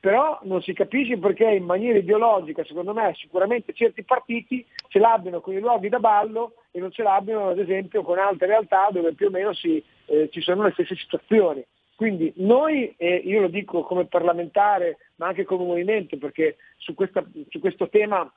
però 0.07 0.39
non 0.43 0.61
si 0.61 0.71
capisce 0.71 1.17
perché 1.17 1.43
in 1.43 1.65
maniera 1.65 1.97
ideologica, 1.97 2.63
secondo 2.63 2.93
me, 2.93 3.13
sicuramente 3.15 3.73
certi 3.73 4.03
partiti 4.03 4.65
ce 4.87 4.99
l'abbiano 4.99 5.41
con 5.41 5.53
i 5.53 5.59
luoghi 5.59 5.89
da 5.89 5.99
ballo 5.99 6.53
e 6.71 6.79
non 6.79 6.93
ce 6.93 7.03
l'abbiano 7.03 7.49
ad 7.49 7.59
esempio 7.59 8.03
con 8.03 8.17
altre 8.17 8.47
realtà 8.47 8.87
dove 8.89 9.11
più 9.15 9.27
o 9.27 9.29
meno 9.31 9.53
si, 9.53 9.83
eh, 10.05 10.29
ci 10.31 10.39
sono 10.39 10.63
le 10.63 10.71
stesse 10.71 10.95
situazioni. 10.95 11.61
Quindi 11.93 12.31
noi, 12.37 12.95
eh, 12.95 13.15
io 13.15 13.41
lo 13.41 13.47
dico 13.49 13.83
come 13.83 14.05
parlamentare, 14.05 14.95
ma 15.15 15.27
anche 15.27 15.43
come 15.43 15.65
movimento, 15.65 16.17
perché 16.17 16.55
su, 16.77 16.93
questa, 16.93 17.21
su 17.49 17.59
questo 17.59 17.89
tema 17.89 18.31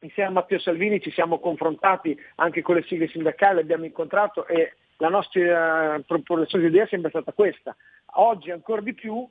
insieme 0.00 0.28
a 0.28 0.32
Matteo 0.32 0.58
Salvini 0.58 1.00
ci 1.00 1.10
siamo 1.10 1.38
confrontati 1.38 2.14
anche 2.34 2.60
con 2.60 2.74
le 2.74 2.82
sigle 2.82 3.08
sindacali, 3.08 3.60
abbiamo 3.60 3.86
incontrato 3.86 4.46
e 4.46 4.74
la 4.98 5.08
nostra 5.08 6.02
proporzione 6.06 6.64
di 6.64 6.70
idea 6.70 6.84
è 6.84 6.88
sempre 6.88 7.08
stata 7.08 7.32
questa. 7.32 7.74
Oggi 8.16 8.50
ancora 8.50 8.82
di 8.82 8.92
più 8.92 9.26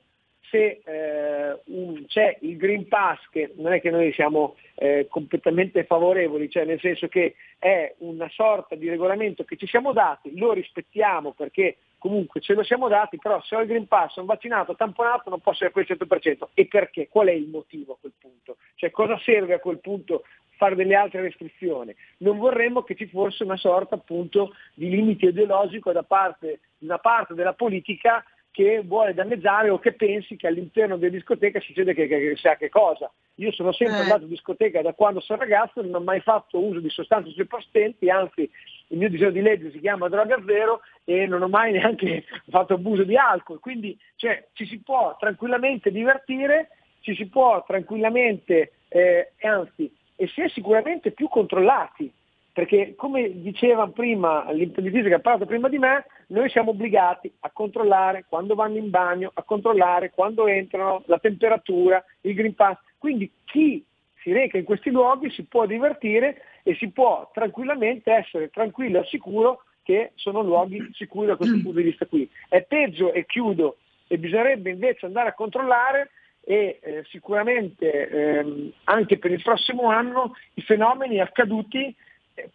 se 0.50 0.82
eh, 0.84 1.60
un, 1.66 2.06
c'è 2.08 2.38
il 2.42 2.58
Green 2.58 2.88
Pass, 2.88 3.20
che 3.30 3.54
non 3.56 3.74
è 3.74 3.82
che 3.82 3.90
noi 3.90 4.12
siamo 4.14 4.56
eh, 4.76 5.08
completamente 5.10 5.84
favorevoli, 5.86 6.50
cioè 6.50 6.66
nel 6.66 6.80
senso 6.80 7.08
che 7.08 7.36
è 7.58 7.96
una 8.00 8.30
sorta 8.30 8.76
di 8.76 8.90
regolamento 8.90 9.44
che 9.44 9.58
ci 9.58 9.68
siamo 9.68 9.94
dati, 9.94 10.38
lo 10.38 10.54
rispettiamo 10.54 11.34
perché 11.34 11.78
comunque 11.98 12.42
ce 12.42 12.54
lo 12.54 12.64
siamo 12.64 12.88
dati, 12.88 13.18
però 13.18 13.42
se 13.42 13.56
ho 13.56 13.62
il 13.62 13.68
Green 13.68 13.88
Pass, 13.88 14.14
sono 14.14 14.28
vaccinato, 14.28 14.76
tamponato, 14.76 15.30
non 15.30 15.42
posso 15.42 15.66
essere 15.66 15.72
quel 15.72 15.86
100%. 15.88 16.50
E 16.54 16.68
perché? 16.68 17.08
Qual 17.10 17.28
è 17.28 17.34
il 17.34 17.48
motivo 17.48 17.94
a 17.94 17.98
quel 18.00 18.14
punto? 18.18 18.58
Cioè 18.76 18.92
cosa 18.92 19.18
serve 19.20 19.54
a 19.54 19.60
quel 19.60 19.80
punto 19.80 20.24
fare 20.58 20.76
delle 20.76 20.96
altre 20.96 21.22
restrizioni? 21.22 21.96
Non 22.18 22.38
vorremmo 22.38 22.84
che 22.84 22.96
ci 22.96 23.08
fosse 23.08 23.44
una 23.44 23.58
sorta 23.58 23.96
appunto 23.96 24.54
di 24.74 24.90
limite 24.90 25.28
ideologico 25.28 25.92
da 25.92 26.04
parte 26.04 26.60
una 26.80 27.00
parte 27.00 27.34
della 27.34 27.54
politica 27.54 28.24
che 28.58 28.82
vuole 28.84 29.14
danneggiare 29.14 29.70
o 29.70 29.78
che 29.78 29.94
pensi 29.94 30.36
che 30.36 30.48
all'interno 30.48 30.98
della 30.98 31.12
discoteca 31.12 31.60
succede 31.60 31.94
che, 31.94 32.08
che, 32.08 32.18
che 32.18 32.36
sa 32.38 32.56
che 32.56 32.70
cosa. 32.70 33.08
Io 33.36 33.52
sono 33.52 33.72
sempre 33.72 33.98
eh. 33.98 34.02
andato 34.02 34.24
in 34.24 34.30
discoteca 34.30 34.82
da 34.82 34.94
quando 34.94 35.20
sono 35.20 35.42
ragazzo, 35.42 35.84
non 35.84 35.94
ho 35.94 36.00
mai 36.00 36.22
fatto 36.22 36.60
uso 36.60 36.80
di 36.80 36.90
sostanze 36.90 37.30
stupefacenti, 37.30 38.10
anzi 38.10 38.50
il 38.88 38.98
mio 38.98 39.10
disegno 39.10 39.30
di 39.30 39.42
legge 39.42 39.70
si 39.70 39.80
chiama 39.80 40.10
droga 40.10 40.42
zero 40.48 40.82
e 41.04 41.28
non 41.28 41.44
ho 41.44 41.48
mai 41.48 41.72
neanche 41.72 42.24
fatto 42.50 42.74
abuso 42.74 43.04
di 43.04 43.16
alcol. 43.16 43.60
Quindi 43.60 43.96
cioè, 44.16 44.48
ci 44.54 44.66
si 44.66 44.80
può 44.80 45.16
tranquillamente 45.20 45.92
divertire, 45.92 46.70
ci 47.02 47.14
si 47.14 47.28
può 47.28 47.64
tranquillamente, 47.64 48.72
eh, 48.88 49.34
anzi, 49.42 49.96
e 50.16 50.28
si 50.30 50.42
è 50.42 50.50
sicuramente 50.50 51.12
più 51.12 51.28
controllati 51.30 52.12
perché 52.58 52.96
come 52.96 53.40
diceva 53.40 53.88
prima 53.88 54.52
l'imprenditrice 54.52 55.10
che 55.10 55.14
ha 55.14 55.20
parlato 55.20 55.46
prima 55.46 55.70
di 55.70 55.78
me, 55.78 56.08
noi 56.30 56.50
siamo 56.50 56.72
obbligati 56.72 57.32
a 57.42 57.52
controllare 57.52 58.26
quando 58.28 58.56
vanno 58.56 58.78
in 58.78 58.90
bagno, 58.90 59.30
a 59.32 59.44
controllare 59.44 60.10
quando 60.10 60.48
entrano, 60.48 61.04
la 61.06 61.20
temperatura, 61.20 62.04
il 62.22 62.34
Green 62.34 62.56
Pass. 62.56 62.80
Quindi 62.98 63.32
chi 63.46 63.86
si 64.24 64.32
reca 64.32 64.58
in 64.58 64.64
questi 64.64 64.90
luoghi 64.90 65.30
si 65.30 65.44
può 65.44 65.68
divertire 65.68 66.42
e 66.64 66.74
si 66.78 66.90
può 66.90 67.30
tranquillamente 67.32 68.12
essere 68.12 68.50
tranquillo 68.50 69.02
e 69.02 69.06
sicuro 69.06 69.62
che 69.84 70.14
sono 70.16 70.42
luoghi 70.42 70.84
sicuri 70.94 71.28
da 71.28 71.36
questo 71.36 71.60
punto 71.62 71.78
di 71.78 71.84
vista 71.84 72.08
qui. 72.08 72.28
È 72.50 72.64
peggio, 72.64 73.14
e 73.14 73.28
chiudo, 73.28 73.78
e 74.08 74.18
bisognerebbe 74.18 74.72
invece 74.72 75.06
andare 75.06 75.30
a 75.30 75.34
controllare 75.34 76.10
e 76.44 76.80
eh, 76.82 77.04
sicuramente 77.12 78.10
ehm, 78.10 78.72
anche 78.86 79.20
per 79.20 79.32
il 79.32 79.44
prossimo 79.44 79.92
anno 79.92 80.34
i 80.56 80.62
fenomeni 80.64 81.20
accaduti 81.20 81.96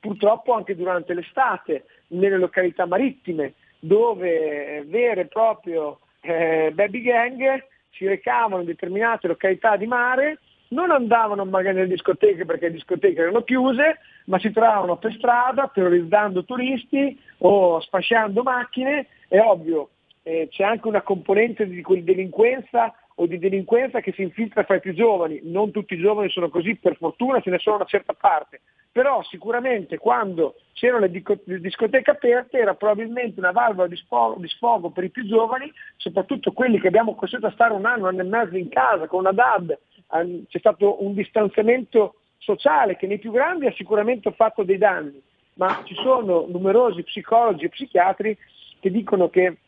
purtroppo 0.01 0.53
anche 0.53 0.77
durante 0.77 1.15
l'estate 1.15 1.85
nelle 2.09 2.39
località 2.39 2.87
marittime 2.87 3.55
dove 3.79 4.77
eh, 4.77 4.85
vere 4.85 5.23
e 5.23 5.27
proprio 5.27 5.99
eh, 6.21 6.71
baby 6.73 7.03
gang 7.03 7.65
si 7.91 8.07
recavano 8.07 8.61
in 8.61 8.67
determinate 8.67 9.27
località 9.27 9.77
di 9.77 9.87
mare, 9.87 10.39
non 10.69 10.91
andavano 10.91 11.45
magari 11.45 11.77
nelle 11.77 11.89
discoteche 11.89 12.45
perché 12.45 12.67
le 12.67 12.75
discoteche 12.75 13.21
erano 13.21 13.43
chiuse, 13.43 13.99
ma 14.27 14.39
si 14.39 14.51
trovavano 14.51 14.97
per 14.97 15.13
strada 15.15 15.71
terrorizzando 15.73 16.45
turisti 16.45 17.19
o 17.39 17.81
sfasciando 17.81 18.43
macchine. 18.43 19.07
È 19.29 19.39
ovvio, 19.39 19.91
eh, 20.23 20.49
c'è 20.51 20.65
anche 20.65 20.89
una 20.89 21.03
componente 21.03 21.67
di 21.67 21.83
delinquenza 22.03 22.95
o 23.17 23.27
di 23.27 23.39
delinquenza 23.39 24.01
che 24.01 24.13
si 24.13 24.23
infiltra 24.23 24.65
fra 24.65 24.77
i 24.77 24.81
più 24.81 24.95
giovani. 24.95 25.41
Non 25.45 25.71
tutti 25.71 25.95
i 25.95 25.99
giovani 25.99 26.31
sono 26.31 26.49
così, 26.49 26.77
per 26.77 26.97
fortuna 26.97 27.41
ce 27.41 27.51
ne 27.51 27.59
sono 27.59 27.77
una 27.77 27.85
certa 27.85 28.15
parte, 28.15 28.61
però 28.91 29.23
sicuramente 29.23 29.99
quando 29.99 30.57
c'erano 30.73 31.07
le, 31.07 31.61
discoteche 31.61 32.11
aperte 32.11 32.59
era 32.59 32.75
probabilmente 32.75 33.39
una 33.39 33.53
valvola 33.53 33.89
di 33.89 33.97
sfogo, 33.97 34.41
di 34.41 34.49
sfogo, 34.49 34.91
per 34.91 35.05
i 35.05 35.11
più 35.11 35.27
giovani, 35.27 35.71
soprattutto 35.97 36.53
quelli 36.53 36.81
che 36.81 36.89
abbiamo 36.89 37.15
costretto 37.15 37.47
a 37.47 37.53
stare 37.53 37.73
un 37.73 37.87
anno, 37.87 38.09
un 38.09 38.09
anno 38.09 38.21
e 38.21 38.25
mezzo 38.25 38.57
in 38.57 38.69
casa 38.69 39.07
con 39.07 39.21
una 39.21 39.33
DAD, 39.33 39.79
c'è 40.49 40.59
stato 40.59 41.03
un 41.03 41.15
distanziamento 41.15 42.17
sociale 42.39 42.97
che 42.97 43.07
nei 43.07 43.19
più 43.19 43.31
grandi 43.31 43.67
ha 43.67 43.73
sicuramente 43.73 44.31
fatto 44.33 44.63
dei 44.63 44.79
danni, 44.79 45.23
ma 45.55 45.83
ci 45.85 45.95
sono 45.95 46.47
numerosi 46.49 47.03
psicologi 47.03 47.65
e 47.65 47.71
psichiatri 47.71 48.37
che 48.81 48.91
dicono 48.91 49.31
che 49.31 49.59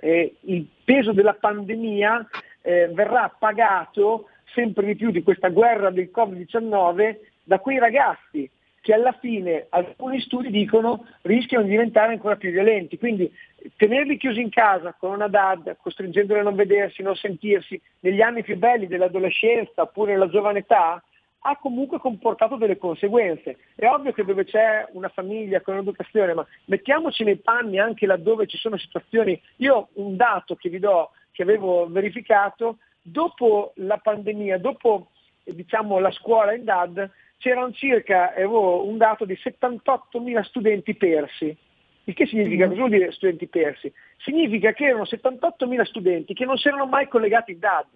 eh, 0.00 0.34
il 0.40 0.66
peso 0.84 1.12
della 1.12 1.34
pandemia 1.34 2.28
eh, 2.62 2.88
verrà 2.92 3.34
pagato 3.36 4.28
sempre 4.54 4.86
di 4.86 4.96
più 4.96 5.10
di 5.10 5.22
questa 5.22 5.48
guerra 5.48 5.90
del 5.90 6.10
Covid-19 6.14 7.16
da 7.44 7.58
quei 7.58 7.78
ragazzi 7.78 8.50
che 8.82 8.94
alla 8.94 9.12
fine 9.12 9.66
alcuni 9.68 10.20
studi 10.20 10.50
dicono 10.50 11.06
rischiano 11.22 11.64
di 11.64 11.70
diventare 11.70 12.12
ancora 12.12 12.36
più 12.36 12.50
violenti. 12.50 12.98
Quindi 12.98 13.30
tenerli 13.76 14.16
chiusi 14.16 14.40
in 14.40 14.48
casa 14.48 14.94
con 14.98 15.12
una 15.12 15.28
DAD, 15.28 15.76
costringendoli 15.80 16.40
a 16.40 16.44
non 16.44 16.54
vedersi, 16.54 17.02
non 17.02 17.14
sentirsi, 17.14 17.80
negli 18.00 18.22
anni 18.22 18.42
più 18.42 18.56
belli 18.56 18.86
dell'adolescenza 18.86 19.82
oppure 19.82 20.12
nella 20.12 20.30
giovane 20.30 20.60
età, 20.60 21.02
ha 21.42 21.56
comunque 21.56 21.98
comportato 21.98 22.56
delle 22.56 22.78
conseguenze. 22.78 23.58
È 23.74 23.86
ovvio 23.86 24.12
che 24.12 24.24
dove 24.24 24.44
c'è 24.44 24.86
una 24.92 25.08
famiglia 25.08 25.60
con 25.60 25.74
un'educazione, 25.74 26.34
ma 26.34 26.46
mettiamoci 26.66 27.24
nei 27.24 27.36
panni 27.36 27.78
anche 27.78 28.06
laddove 28.06 28.46
ci 28.46 28.58
sono 28.58 28.76
situazioni. 28.76 29.40
Io 29.56 29.88
un 29.94 30.16
dato 30.16 30.54
che 30.54 30.68
vi 30.68 30.78
do, 30.78 31.10
che 31.40 31.42
avevo 31.42 31.86
verificato, 31.88 32.76
dopo 33.00 33.72
la 33.76 33.96
pandemia, 33.96 34.58
dopo 34.58 35.08
diciamo, 35.42 35.98
la 35.98 36.10
scuola 36.10 36.52
in 36.52 36.64
DAD, 36.64 37.10
c'erano 37.38 37.72
circa, 37.72 38.34
avevo 38.34 38.86
un 38.86 38.98
dato 38.98 39.24
di 39.24 39.32
78.000 39.42 40.42
studenti 40.42 40.94
persi. 40.94 41.56
Il 42.04 42.12
che 42.12 42.26
significa? 42.26 42.66
Cosa 42.66 42.78
vuol 42.78 42.90
dire 42.90 43.10
studenti 43.12 43.46
persi? 43.46 43.90
Significa 44.18 44.72
che 44.72 44.84
erano 44.84 45.04
78.000 45.04 45.82
studenti 45.84 46.34
che 46.34 46.44
non 46.44 46.58
si 46.58 46.68
erano 46.68 46.84
mai 46.84 47.08
collegati 47.08 47.52
in 47.52 47.58
DAD. 47.58 47.86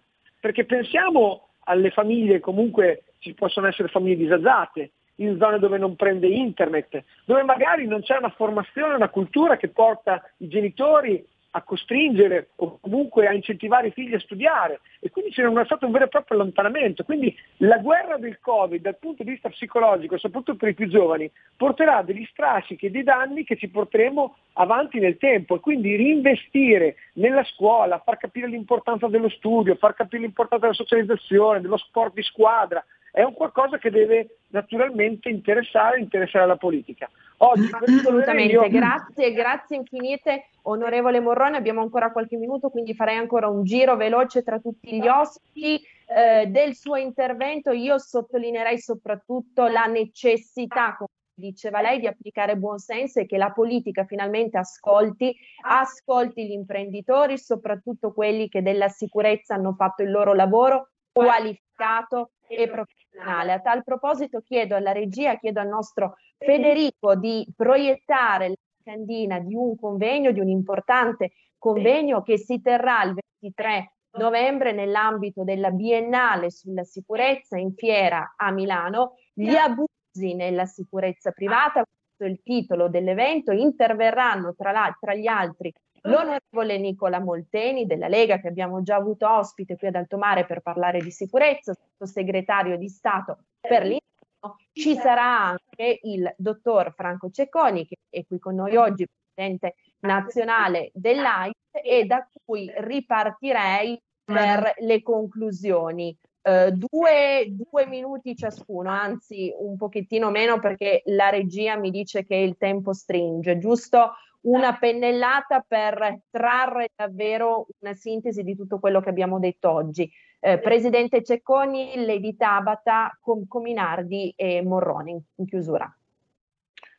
Perché 0.41 0.65
pensiamo 0.65 1.49
alle 1.65 1.91
famiglie, 1.91 2.41
comunque 2.41 3.05
ci 3.19 3.35
possono 3.35 3.67
essere 3.67 3.89
famiglie 3.89 4.17
disagiate, 4.17 4.93
in 5.17 5.37
zone 5.39 5.59
dove 5.59 5.77
non 5.77 5.97
prende 5.97 6.29
internet, 6.29 7.05
dove 7.27 7.43
magari 7.43 7.87
non 7.87 8.01
c'è 8.01 8.17
una 8.17 8.31
formazione, 8.31 8.95
una 8.95 9.11
cultura 9.11 9.59
che 9.59 9.69
porta 9.69 10.23
i 10.39 10.49
genitori 10.49 11.25
a 11.57 11.63
costringere 11.63 12.51
o 12.57 12.79
comunque 12.81 13.27
a 13.27 13.33
incentivare 13.33 13.89
i 13.89 13.93
figli 13.93 14.15
a 14.15 14.19
studiare 14.19 14.81
e 14.99 15.11
quindi 15.11 15.31
c'è 15.31 15.45
stato 15.65 15.87
un 15.87 15.93
vero 15.93 16.07
e 16.07 16.09
proprio 16.09 16.39
allontanamento. 16.39 17.05
Quindi 17.05 17.35
la 17.59 17.79
guerra 17.79 18.17
del 18.17 18.41
Covid 18.41 18.81
dal 18.81 18.99
punto 18.99 19.23
di 19.23 19.31
vista 19.31 19.49
psicologico, 19.49 20.19
soprattutto 20.19 20.57
per 20.57 20.71
i 20.71 20.75
più 20.75 20.89
giovani, 20.89 21.31
porterà 21.57 22.03
degli 22.03 22.25
strascichi 22.31 22.87
e 22.87 22.91
dei 22.91 23.05
danni 23.05 23.45
che 23.45 23.57
ci 23.57 23.69
porteremo 23.69 24.37
avanti 24.55 24.99
nel 24.99 25.17
tempo 25.17 25.57
e 25.57 25.61
quindi 25.61 25.95
reinvestire 25.95 26.97
nella 27.15 27.45
scuola, 27.45 28.03
far 28.05 28.17
capire 28.17 28.49
l'importanza 28.49 29.07
dello 29.07 29.29
studio, 29.29 29.77
far 29.77 29.95
capire 29.95 30.23
l'importanza 30.23 30.67
della 30.67 30.77
socializzazione, 30.77 31.61
dello 31.61 31.77
sport 31.77 32.15
di 32.15 32.23
squadra, 32.23 32.85
è 33.15 33.23
un 33.23 33.33
qualcosa 33.33 33.79
che 33.79 33.91
deve 33.91 34.39
naturalmente 34.49 35.29
interessare, 35.29 36.01
interessare 36.01 36.49
la 36.49 36.57
politica. 36.57 37.09
Oggi, 37.39 37.71
Assolutamente, 38.03 38.55
io... 38.55 38.69
grazie, 38.69 39.33
grazie 39.33 39.77
infinite 39.77 40.49
onorevole 40.63 41.21
Morrone, 41.21 41.57
abbiamo 41.57 41.81
ancora 41.81 42.11
qualche 42.11 42.37
minuto, 42.37 42.71
quindi 42.71 42.93
farei 42.93 43.17
ancora 43.17 43.47
un 43.47 43.63
giro 43.63 43.95
veloce 43.95 44.43
tra 44.43 44.59
tutti 44.59 45.01
gli 45.01 45.07
ospiti. 45.07 45.81
Eh, 46.07 46.47
del 46.49 46.75
suo 46.75 46.97
intervento 46.97 47.71
io 47.71 47.99
sottolineerei 47.99 48.81
soprattutto 48.81 49.69
la 49.69 49.85
necessità, 49.85 50.97
come 50.97 51.11
diceva 51.35 51.81
lei, 51.81 52.01
di 52.01 52.09
applicare 52.09 52.57
buon 52.57 52.79
senso 52.79 53.21
e 53.21 53.27
che 53.27 53.37
la 53.37 53.53
politica 53.53 54.05
finalmente 54.07 54.59
ascolti, 54.59 55.33
ascolti 55.63 56.49
gli 56.49 56.53
imprenditori, 56.53 57.39
soprattutto 57.39 58.13
quelli 58.13 58.49
che 58.49 58.61
della 58.61 58.89
sicurezza 58.89 59.55
hanno 59.55 59.73
fatto 59.75 60.03
il 60.03 60.11
loro 60.11 60.35
lavoro 60.35 60.89
qualificato 61.13 62.31
e 62.49 62.69
professionale. 62.69 63.53
A 63.53 63.61
tal 63.61 63.83
proposito 63.85 64.41
chiedo 64.41 64.77
alla 64.77 64.93
regia, 64.93 65.39
chiedo 65.39 65.61
al 65.61 65.69
nostro 65.69 66.17
Federico 66.37 67.15
di 67.15 67.47
proiettare 67.57 68.49
la 68.49 68.55
candina 68.83 69.39
di 69.39 69.55
un 69.55 69.77
convegno, 69.77 70.33
di 70.33 70.41
un 70.41 70.49
importante 70.49 71.33
convegno 71.59 72.23
che 72.23 72.39
si 72.39 72.61
terrà 72.61 73.03
il 73.05 73.15
23 73.41 73.93
novembre 74.19 74.73
nell'ambito 74.73 75.43
della 75.43 75.71
Biennale 75.71 76.51
sulla 76.51 76.85
sicurezza 76.85 77.57
in 77.57 77.75
fiera 77.75 78.35
a 78.37 78.51
Milano, 78.51 79.15
gli 79.33 79.55
abusi 79.55 80.35
nella 80.35 80.67
sicurezza 80.67 81.33
privata, 81.33 81.85
questo 81.85 82.25
è 82.25 82.27
il 82.27 82.41
titolo 82.43 82.89
dell'evento, 82.89 83.53
interverranno 83.53 84.55
tra, 84.55 84.71
la, 84.71 84.97
tra 85.01 85.15
gli 85.15 85.27
altri 85.27 85.73
l'onorevole 86.05 86.79
Nicola 86.79 87.21
Molteni 87.21 87.87
della 87.87 88.09
Lega 88.09 88.39
che 88.39 88.49
abbiamo 88.49 88.83
già 88.83 88.97
avuto 88.97 89.29
ospite 89.29 89.77
qui 89.77 89.89
ad 89.89 89.95
Altomare 89.95 90.45
per 90.47 90.61
parlare 90.61 91.01
di 91.01 91.11
sicurezza, 91.11 91.75
sottosegretario 91.75 92.77
di 92.77 92.89
Stato 92.89 93.39
per 93.61 93.83
l'interno, 93.83 94.57
ci 94.73 94.95
sarà 94.97 95.47
anche 95.47 96.01
il 96.03 96.33
dottor 96.37 96.93
Franco 96.95 97.31
Cecconi 97.31 97.87
che 97.87 97.97
è 98.11 98.25
qui 98.27 98.39
con 98.39 98.57
noi 98.57 98.77
oggi, 98.77 99.07
presidente 99.35 99.77
nazionale 100.01 100.91
dell'AIS 100.93 101.55
e 101.83 102.05
da 102.05 102.27
cui 102.45 102.71
ripartirei 102.75 104.01
per 104.25 104.75
le 104.79 105.03
conclusioni. 105.03 106.17
Uh, 106.45 106.71
due, 106.73 107.47
due, 107.49 107.87
minuti 107.87 108.37
ciascuno, 108.37 108.91
anzi 108.91 109.51
un 109.57 109.79
pochettino 109.79 110.31
meno 110.31 110.61
perché 110.61 111.01
la 111.07 111.31
regia 111.31 111.75
mi 111.77 111.89
dice 111.89 112.23
che 112.23 112.35
il 112.35 112.59
tempo 112.59 112.93
stringe, 112.93 113.57
giusto 113.57 114.13
una 114.45 114.77
pennellata 114.77 115.65
per 115.67 116.21
trarre 116.31 116.91
davvero 116.95 117.67
una 117.81 117.95
sintesi 117.95 118.43
di 118.43 118.57
tutto 118.57 118.79
quello 118.79 119.01
che 119.01 119.09
abbiamo 119.09 119.39
detto 119.39 119.71
oggi. 119.71 120.11
Eh, 120.41 120.59
Presidente 120.59 121.23
Cecconi, 121.23 122.05
Lady 122.05 122.37
Tabata, 122.37 123.17
Com- 123.21 123.47
Cominardi 123.47 124.33
e 124.37 124.63
Morroni 124.63 125.19
in 125.37 125.47
chiusura. 125.47 125.95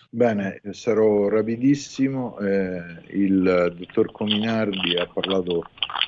Bene, 0.09 0.61
sarò 0.71 1.27
rapidissimo. 1.27 2.39
Eh, 2.39 2.81
il 3.09 3.73
dottor 3.77 4.11
Cominardi 4.11 4.95
ha 4.95 5.07
parlato 5.13 5.63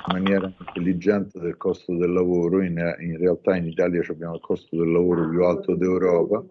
in 0.07 0.13
maniera 0.13 0.51
intelligente 0.57 1.39
del 1.39 1.57
costo 1.57 1.93
del 1.93 2.13
lavoro. 2.13 2.61
In, 2.61 2.77
in 2.99 3.17
realtà 3.17 3.55
in 3.57 3.67
Italia 3.67 4.01
abbiamo 4.07 4.35
il 4.35 4.41
costo 4.41 4.77
del 4.77 4.91
lavoro 4.91 5.27
più 5.29 5.43
alto 5.43 5.75
d'Europa 5.75 6.43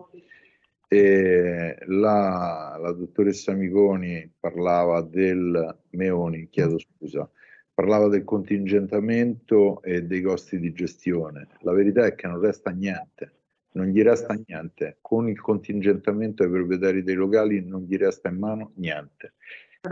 e 0.88 1.76
la, 1.86 2.78
la 2.80 2.92
dottoressa 2.92 3.52
Miconi 3.52 4.32
parlava 4.38 5.02
del 5.02 5.76
Meoni, 5.90 6.48
chiedo 6.48 6.78
scusa, 6.78 7.28
parlava 7.74 8.08
del 8.08 8.24
contingentamento 8.24 9.82
e 9.82 10.02
dei 10.04 10.22
costi 10.22 10.58
di 10.58 10.72
gestione. 10.72 11.48
La 11.60 11.72
verità 11.72 12.06
è 12.06 12.14
che 12.14 12.28
non 12.28 12.40
resta 12.40 12.70
niente, 12.70 13.32
non 13.72 13.86
gli 13.86 14.02
resta 14.02 14.38
niente. 14.46 14.98
Con 15.00 15.28
il 15.28 15.40
contingentamento 15.40 16.44
ai 16.44 16.50
proprietari 16.50 17.02
dei 17.02 17.16
locali 17.16 17.64
non 17.64 17.82
gli 17.82 17.96
resta 17.96 18.28
in 18.28 18.38
mano 18.38 18.72
niente. 18.76 19.34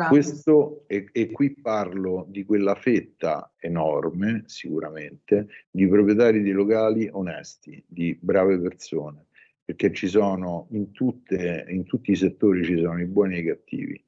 Questo, 0.09 0.85
e, 0.89 1.09
e, 1.13 1.31
qui 1.31 1.55
parlo 1.55 2.27
di 2.29 2.45
quella 2.45 2.75
fetta 2.75 3.53
enorme, 3.59 4.43
sicuramente, 4.47 5.47
di 5.71 5.87
proprietari 5.87 6.43
di 6.43 6.51
locali 6.51 7.09
onesti, 7.13 7.81
di 7.87 8.19
brave 8.21 8.59
persone 8.59 9.27
perché 9.65 9.93
ci 9.93 10.09
sono 10.09 10.67
in, 10.71 10.93
tutte, 10.93 11.65
in 11.69 11.85
tutti 11.85 12.11
i 12.11 12.17
settori 12.17 12.65
ci 12.65 12.79
sono 12.79 13.01
i 13.01 13.07
buoni 13.07 13.37
e 13.37 13.39
i 13.39 13.45
cattivi 13.45 14.05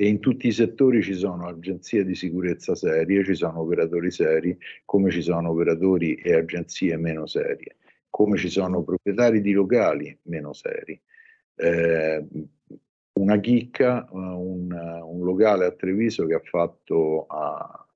e 0.00 0.08
in 0.08 0.18
tutti 0.18 0.46
i 0.46 0.52
settori 0.52 1.02
ci 1.02 1.12
sono 1.12 1.46
agenzie 1.46 2.06
di 2.06 2.14
sicurezza 2.14 2.74
serie, 2.74 3.22
ci 3.22 3.34
sono 3.34 3.60
operatori 3.60 4.10
seri, 4.10 4.56
come 4.86 5.10
ci 5.10 5.20
sono 5.20 5.50
operatori 5.50 6.14
e 6.14 6.34
agenzie 6.36 6.96
meno 6.96 7.26
serie, 7.26 7.76
come 8.08 8.38
ci 8.38 8.48
sono 8.48 8.82
proprietari 8.82 9.42
di 9.42 9.52
locali 9.52 10.18
meno 10.22 10.54
seri. 10.54 10.98
Eh, 11.54 12.26
una 13.12 13.40
chicca, 13.40 14.08
un, 14.10 14.72
un, 14.72 15.22
locale 15.22 15.66
a 15.66 15.72
Treviso 15.72 16.24
che 16.24 16.34
ha 16.34 16.42
fatto 16.42 17.26
a, 17.26 17.86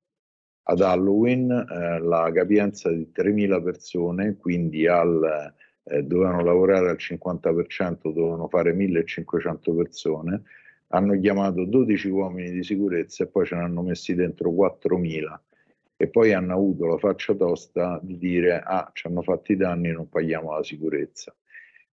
ad 0.65 0.81
Halloween 0.83 1.51
eh, 1.51 2.01
la 2.01 2.31
capienza 2.35 2.91
di 2.91 3.11
3.000 3.17 3.63
persone, 3.63 4.37
quindi 4.37 4.87
al 4.87 5.55
eh, 5.85 6.03
dovevano 6.03 6.43
lavorare 6.43 6.91
al 6.91 6.97
50%, 6.99 8.13
dovevano 8.13 8.49
fare 8.49 8.73
1500 8.73 9.75
persone, 9.75 10.43
hanno 10.89 11.19
chiamato 11.19 11.65
12 11.65 12.09
uomini 12.09 12.51
di 12.51 12.63
sicurezza 12.63 13.25
e 13.25 13.27
poi 13.27 13.47
ce 13.47 13.57
ne 13.57 13.63
hanno 13.63 13.83
messi 13.83 14.15
dentro 14.15 14.51
4000 14.51 15.43
e 15.97 16.09
poi 16.09 16.33
hanno 16.33 16.55
avuto 16.55 16.87
la 16.87 16.99
faccia 16.99 17.35
tosta 17.35 18.01
di 18.03 18.19
dire 18.19 18.61
ah 18.65 18.91
ci 18.93 19.07
hanno 19.07 19.23
fatto 19.23 19.53
i 19.53 19.57
danni 19.57 19.91
non 19.91 20.09
paghiamo 20.09 20.55
la 20.55 20.63
sicurezza. 20.63 21.35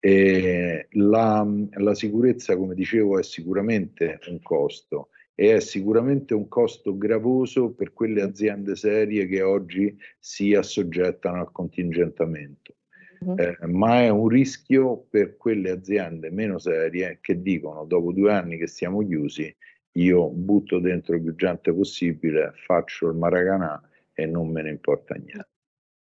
La, 0.01 1.45
la 1.71 1.93
sicurezza 1.93 2.55
come 2.55 2.73
dicevo 2.73 3.19
è 3.19 3.23
sicuramente 3.23 4.19
un 4.27 4.41
costo 4.41 5.09
e 5.35 5.55
è 5.55 5.59
sicuramente 5.59 6.33
un 6.33 6.47
costo 6.47 6.97
gravoso 6.97 7.71
per 7.71 7.93
quelle 7.93 8.21
aziende 8.21 8.75
serie 8.75 9.27
che 9.27 9.41
oggi 9.41 9.97
si 10.17 10.53
assoggettano 10.53 11.39
al 11.39 11.51
contingentamento. 11.51 12.75
Uh-huh. 13.19 13.35
Eh, 13.37 13.57
ma 13.67 14.01
è 14.01 14.09
un 14.09 14.27
rischio 14.27 15.05
per 15.09 15.35
quelle 15.35 15.71
aziende 15.71 16.29
meno 16.29 16.57
serie 16.57 17.19
che 17.21 17.41
dicono 17.41 17.83
dopo 17.83 18.13
due 18.13 18.31
anni 18.31 18.57
che 18.57 18.67
siamo 18.67 19.05
chiusi 19.05 19.53
io 19.93 20.29
butto 20.29 20.79
dentro 20.79 21.15
il 21.15 21.21
più 21.21 21.35
gente 21.35 21.73
possibile, 21.73 22.53
faccio 22.65 23.09
il 23.09 23.17
Maracanà 23.17 23.81
e 24.13 24.25
non 24.25 24.49
me 24.49 24.61
ne 24.61 24.69
importa 24.69 25.15
niente. 25.15 25.49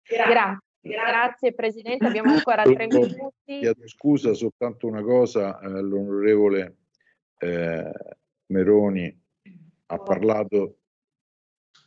Grazie. 0.03 0.65
Grazie 0.81 1.53
Presidente, 1.53 2.07
abbiamo 2.07 2.33
ancora 2.35 2.63
tre 2.63 2.87
minuti. 2.87 3.17
Chiedo 3.45 3.89
scusa, 3.89 4.35
soltanto 4.35 4.87
una 4.87 5.03
cosa, 5.03 5.59
eh, 5.59 5.81
l'onorevole 5.81 6.77
eh, 7.39 7.93
Meroni 8.47 9.25
ha 9.87 9.99
parlato, 9.99 10.79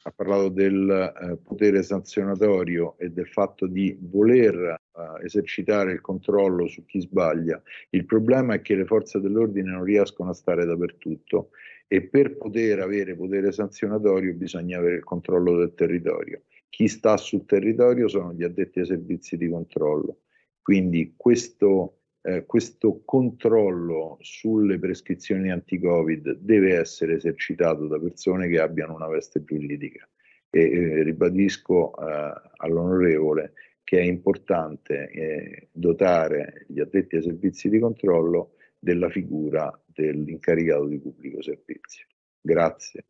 ha 0.03 0.11
parlato 0.11 0.49
del 0.49 0.89
eh, 0.89 1.37
potere 1.37 1.81
sanzionatorio 1.81 2.97
e 2.97 3.09
del 3.09 3.27
fatto 3.27 3.67
di 3.67 3.97
voler 3.99 4.78
esercitare 5.23 5.93
il 5.93 6.01
controllo 6.01 6.67
su 6.67 6.85
chi 6.85 7.01
sbaglia. 7.01 7.61
Il 7.89 8.05
problema 8.05 8.55
è 8.55 8.61
che 8.61 8.75
le 8.75 8.85
forze 8.85 9.19
dell'ordine 9.19 9.71
non 9.71 9.83
riescono 9.83 10.29
a 10.29 10.33
stare 10.33 10.65
dappertutto 10.65 11.51
e 11.87 12.03
per 12.03 12.37
poter 12.37 12.79
avere 12.79 13.15
potere 13.15 13.51
sanzionatorio 13.51 14.33
bisogna 14.33 14.77
avere 14.77 14.97
il 14.97 15.03
controllo 15.03 15.57
del 15.57 15.73
territorio. 15.73 16.43
Chi 16.69 16.87
sta 16.87 17.17
sul 17.17 17.45
territorio 17.45 18.07
sono 18.07 18.33
gli 18.33 18.43
addetti 18.43 18.79
ai 18.79 18.85
servizi 18.85 19.37
di 19.37 19.49
controllo. 19.49 20.19
Quindi 20.61 21.15
questo, 21.17 22.01
eh, 22.21 22.45
questo 22.45 23.01
controllo 23.03 24.17
sulle 24.21 24.77
prescrizioni 24.77 25.49
anti-Covid 25.49 26.37
deve 26.39 26.75
essere 26.75 27.15
esercitato 27.15 27.87
da 27.87 27.97
persone 27.97 28.47
che 28.47 28.59
abbiano 28.59 28.93
una 28.93 29.07
veste 29.07 29.43
giuridica. 29.43 30.07
E 30.51 30.61
eh, 30.61 31.03
ribadisco 31.03 31.91
eh, 31.97 32.33
all'onorevole 32.57 33.53
che 33.89 33.97
è 33.97 34.03
importante 34.03 35.09
eh, 35.09 35.67
dotare 35.71 36.67
gli 36.67 36.79
addetti 36.79 37.15
ai 37.15 37.23
servizi 37.23 37.69
di 37.69 37.79
controllo 37.79 38.51
della 38.77 39.09
figura 39.09 39.75
dell'incaricato 39.83 40.85
di 40.85 40.99
pubblico 40.99 41.41
servizio. 41.41 42.05
Grazie. 42.39 43.05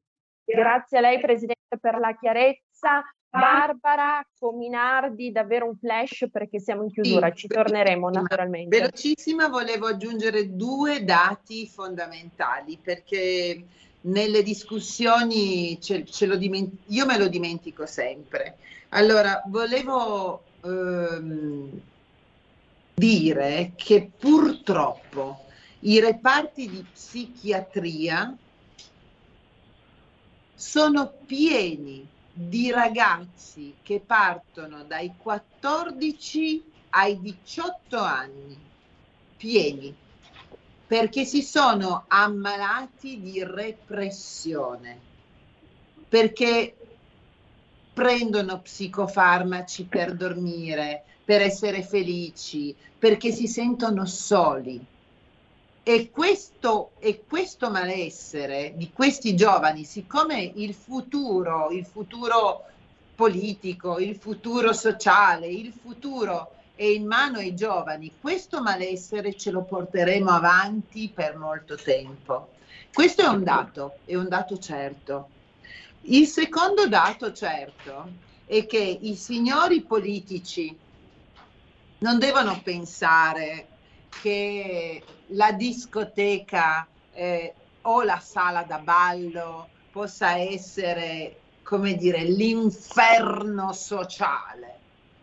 Grazie 0.45 0.97
a 0.99 1.01
lei 1.01 1.19
Presidente 1.19 1.77
per 1.81 1.99
la 1.99 2.15
chiarezza. 2.15 3.03
Barbara 3.29 4.25
Cominardi, 4.39 5.33
davvero 5.33 5.67
un 5.67 5.75
flash 5.75 6.29
perché 6.31 6.61
siamo 6.61 6.83
in 6.83 6.91
chiusura, 6.91 7.27
sì, 7.31 7.35
ci 7.35 7.47
torneremo 7.47 8.09
naturalmente. 8.09 8.77
Velocissima, 8.77 9.49
volevo 9.49 9.85
aggiungere 9.85 10.55
due 10.55 11.03
dati 11.03 11.67
fondamentali 11.67 12.79
perché 12.81 13.65
nelle 14.03 14.43
discussioni 14.43 15.77
ce, 15.81 16.05
ce 16.05 16.25
lo 16.25 16.37
diment- 16.37 16.83
io 16.85 17.05
me 17.05 17.17
lo 17.17 17.27
dimentico 17.27 17.85
sempre. 17.85 18.55
Allora, 18.91 19.43
volevo 19.45 20.47
ehm, 20.63 21.81
dire 22.95 23.73
che 23.75 24.11
purtroppo 24.17 25.45
i 25.81 25.99
reparti 25.99 26.67
di 26.69 26.83
psichiatria 26.91 28.37
sono 30.55 31.13
pieni 31.25 32.05
di 32.33 32.69
ragazzi 32.71 33.75
che 33.81 34.01
partono 34.01 34.83
dai 34.83 35.13
14 35.17 36.63
ai 36.91 37.19
18 37.21 37.97
anni, 37.97 38.57
pieni, 39.37 39.95
perché 40.85 41.23
si 41.23 41.41
sono 41.41 42.05
ammalati 42.07 43.21
di 43.21 43.43
repressione, 43.43 44.99
perché 46.09 46.78
prendono 47.99 48.61
psicofarmaci 48.61 49.83
per 49.83 50.15
dormire, 50.15 51.03
per 51.25 51.41
essere 51.41 51.83
felici, 51.83 52.73
perché 52.97 53.29
si 53.29 53.45
sentono 53.45 54.05
soli 54.05 54.81
e 55.83 56.09
questo, 56.09 56.91
e 56.99 57.25
questo 57.27 57.69
malessere 57.69 58.71
di 58.77 58.89
questi 58.93 59.35
giovani, 59.35 59.83
siccome 59.83 60.49
il 60.55 60.73
futuro, 60.73 61.71
il 61.71 61.85
futuro 61.85 62.63
politico, 63.15 63.99
il 63.99 64.15
futuro 64.15 64.71
sociale, 64.71 65.47
il 65.47 65.73
futuro 65.73 66.51
è 66.75 66.85
in 66.85 67.05
mano 67.05 67.39
ai 67.39 67.53
giovani, 67.53 68.13
questo 68.21 68.61
malessere 68.61 69.35
ce 69.35 69.51
lo 69.51 69.63
porteremo 69.63 70.29
avanti 70.29 71.11
per 71.13 71.35
molto 71.35 71.75
tempo. 71.75 72.51
Questo 72.93 73.23
è 73.23 73.27
un 73.27 73.43
dato, 73.43 73.95
è 74.05 74.15
un 74.15 74.29
dato 74.29 74.57
certo. 74.57 75.38
Il 76.11 76.25
secondo 76.25 76.87
dato 76.87 77.31
certo 77.33 78.13
è 78.47 78.65
che 78.65 78.79
i 78.79 79.15
signori 79.15 79.83
politici 79.83 80.75
non 81.99 82.17
devono 82.17 82.63
pensare 82.63 83.67
che 84.19 85.03
la 85.27 85.51
discoteca 85.51 86.89
eh, 87.11 87.53
o 87.81 88.01
la 88.01 88.17
sala 88.17 88.63
da 88.63 88.79
ballo 88.79 89.69
possa 89.91 90.35
essere, 90.35 91.41
come 91.61 91.93
dire, 91.93 92.23
l'inferno 92.23 93.71
sociale, 93.71 94.81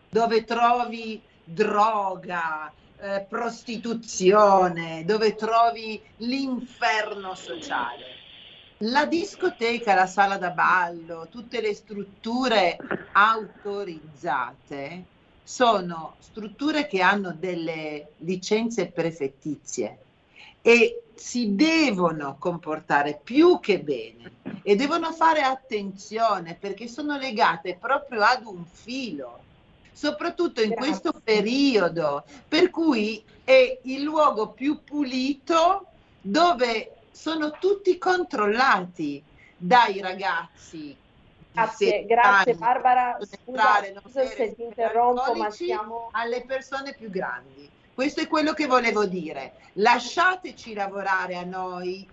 dove 0.09 0.45
trovi 0.45 1.21
droga, 1.43 2.73
eh, 2.97 3.27
prostituzione, 3.29 5.05
dove 5.05 5.35
trovi 5.35 6.01
l'inferno 6.19 7.35
sociale. 7.35 8.16
La 8.81 9.07
discoteca, 9.07 9.95
la 9.95 10.07
sala 10.07 10.37
da 10.37 10.51
ballo, 10.51 11.29
tutte 11.31 11.63
le 11.63 11.73
strutture 11.73 12.77
autorizzate 13.13 15.05
sono 15.43 16.17
strutture 16.19 16.87
che 16.87 17.01
hanno 17.01 17.33
delle 17.33 18.09
licenze 18.19 18.89
prefettizie 18.89 19.99
e 20.61 21.05
si 21.15 21.55
devono 21.55 22.37
comportare 22.39 23.19
più 23.25 23.61
che 23.61 23.81
bene 23.81 24.33
e 24.63 24.77
devono 24.77 25.11
fare 25.13 25.41
attenzione 25.41 26.55
perché 26.61 26.87
sono 26.87 27.17
legate 27.17 27.79
proprio 27.81 28.21
ad 28.21 28.45
un 28.45 28.67
filo, 28.67 29.39
soprattutto 29.91 30.61
in 30.61 30.69
Grazie. 30.69 30.87
questo 30.87 31.13
periodo, 31.25 32.25
per 32.47 32.69
cui 32.69 33.25
è 33.43 33.79
il 33.85 34.03
luogo 34.03 34.51
più 34.51 34.83
pulito 34.85 35.87
dove 36.21 36.96
sono 37.17 37.57
tutti 37.59 37.97
controllati 37.97 39.23
dai 39.57 40.01
ragazzi 40.01 40.97
Grazie, 41.57 42.05
grazie 42.05 42.55
Barbara. 42.55 43.17
Scusa, 43.19 43.83
scusa 44.03 44.27
se 44.27 44.55
ti 44.55 44.63
interrompo, 44.63 45.35
ma 45.35 45.51
siamo 45.51 46.11
alle 46.13 46.45
persone 46.45 46.93
più 46.93 47.09
grandi. 47.09 47.71
Questo 47.95 48.21
è 48.21 48.29
quello 48.29 48.53
che 48.53 48.67
volevo 48.67 49.07
dire. 49.07 49.55
Lasciateci 49.75 50.75
lavorare 50.75 51.37
a 51.37 51.45
noi 51.45 52.07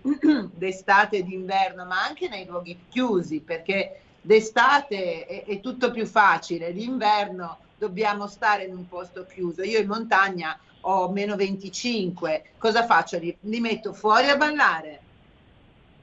d'estate 0.50 1.18
e 1.18 1.22
d'inverno, 1.24 1.84
ma 1.84 2.02
anche 2.02 2.30
nei 2.30 2.46
luoghi 2.46 2.86
chiusi, 2.88 3.40
perché 3.40 4.00
d'estate 4.22 5.26
è, 5.26 5.44
è 5.44 5.60
tutto 5.60 5.90
più 5.90 6.06
facile, 6.06 6.72
d'inverno 6.72 7.58
dobbiamo 7.76 8.26
stare 8.26 8.64
in 8.64 8.74
un 8.74 8.88
posto 8.88 9.26
chiuso. 9.26 9.62
Io 9.62 9.78
in 9.78 9.88
montagna 9.88 10.58
ho 10.86 11.10
meno 11.10 11.36
25, 11.36 12.44
cosa 12.58 12.84
faccio? 12.84 13.18
Li, 13.18 13.36
li 13.40 13.60
metto 13.60 13.92
fuori 13.92 14.28
a 14.28 14.36
ballare. 14.36 15.00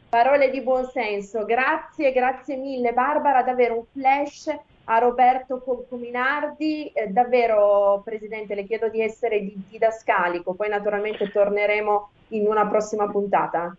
Parole 0.10 0.50
di 0.50 0.62
buonsenso, 0.62 1.46
grazie, 1.46 2.12
grazie 2.12 2.58
mille 2.58 2.92
Barbara, 2.92 3.44
davvero 3.44 3.78
un 3.78 3.86
flash 3.92 4.54
a 4.86 4.98
Roberto 4.98 5.64
Cominardi, 5.88 6.88
eh, 6.88 7.08
davvero 7.08 8.02
Presidente 8.04 8.56
le 8.56 8.66
chiedo 8.66 8.90
di 8.90 9.02
essere 9.02 9.52
didascalico, 9.70 10.54
poi 10.54 10.68
naturalmente 10.68 11.32
torneremo 11.32 12.10
in 12.30 12.48
una 12.48 12.68
prossima 12.68 13.10
puntata. 13.10 13.74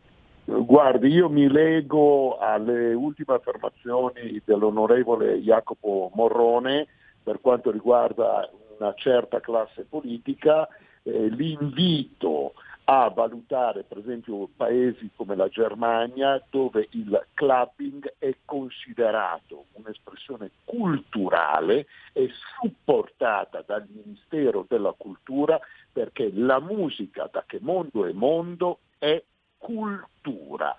Guardi, 0.44 1.09
io 1.09 1.28
mi 1.28 1.48
lego 1.48 2.38
alle 2.38 2.94
ultime 2.94 3.34
affermazioni 3.34 4.40
dell'onorevole 4.44 5.38
Jacopo 5.38 6.11
Morrone 6.14 6.86
per 7.22 7.40
quanto 7.40 7.70
riguarda 7.70 8.48
una 8.78 8.92
certa 8.94 9.40
classe 9.40 9.86
politica, 9.88 10.66
eh, 11.03 11.28
l'invito 11.28 12.55
a 12.84 13.09
valutare 13.11 13.84
per 13.84 13.98
esempio 13.98 14.48
paesi 14.57 15.11
come 15.14 15.36
la 15.36 15.48
Germania 15.48 16.42
dove 16.50 16.88
il 16.92 17.26
clubbing 17.34 18.14
è 18.18 18.36
considerato 18.44 19.66
un'espressione 19.72 20.50
culturale 20.64 21.86
e 22.12 22.28
supportata 22.61 23.62
dal 23.64 23.86
Ministero 23.88 24.66
della 24.68 24.94
Cultura 24.96 25.61
perché 25.92 26.30
la 26.32 26.59
musica 26.59 27.28
da 27.30 27.44
che 27.46 27.59
mondo 27.61 28.05
è 28.05 28.12
mondo 28.12 28.80
è 28.98 29.22
cultura. 29.59 30.74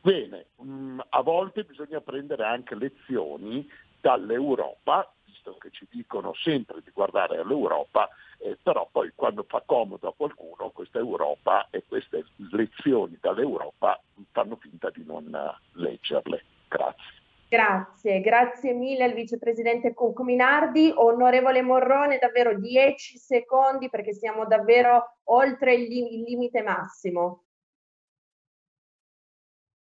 Bene, 0.00 0.46
mm, 0.62 1.00
a 1.10 1.22
volte 1.22 1.64
bisogna 1.64 2.00
prendere 2.00 2.44
anche 2.44 2.74
lezioni 2.74 3.68
dall'Europa 4.00 5.12
pretesto 5.32 5.56
che 5.58 5.70
ci 5.70 5.86
dicono 5.90 6.34
sempre 6.34 6.80
di 6.84 6.90
guardare 6.92 7.38
all'Europa, 7.38 8.08
eh, 8.38 8.58
però 8.62 8.88
poi 8.90 9.12
quando 9.14 9.44
fa 9.48 9.62
comodo 9.64 10.08
a 10.08 10.14
qualcuno 10.14 10.70
questa 10.70 10.98
Europa 10.98 11.68
e 11.70 11.82
queste 11.86 12.24
lezioni 12.50 13.16
dall'Europa 13.20 14.00
fanno 14.30 14.56
finta 14.56 14.90
di 14.90 15.04
non 15.04 15.30
leggerle. 15.72 16.44
Grazie. 16.68 17.20
Grazie, 17.48 18.20
grazie 18.22 18.72
mille 18.72 19.04
al 19.04 19.12
vicepresidente 19.12 19.92
Cominardi. 19.92 20.90
Onorevole 20.94 21.60
Morrone, 21.60 22.16
davvero 22.18 22.58
10 22.58 23.18
secondi 23.18 23.90
perché 23.90 24.14
siamo 24.14 24.46
davvero 24.46 25.16
oltre 25.24 25.74
il 25.74 26.22
limite 26.22 26.62
massimo. 26.62 27.42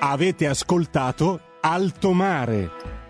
Avete 0.00 0.46
ascoltato 0.46 1.38
Alto 1.60 2.12
Mare. 2.12 3.03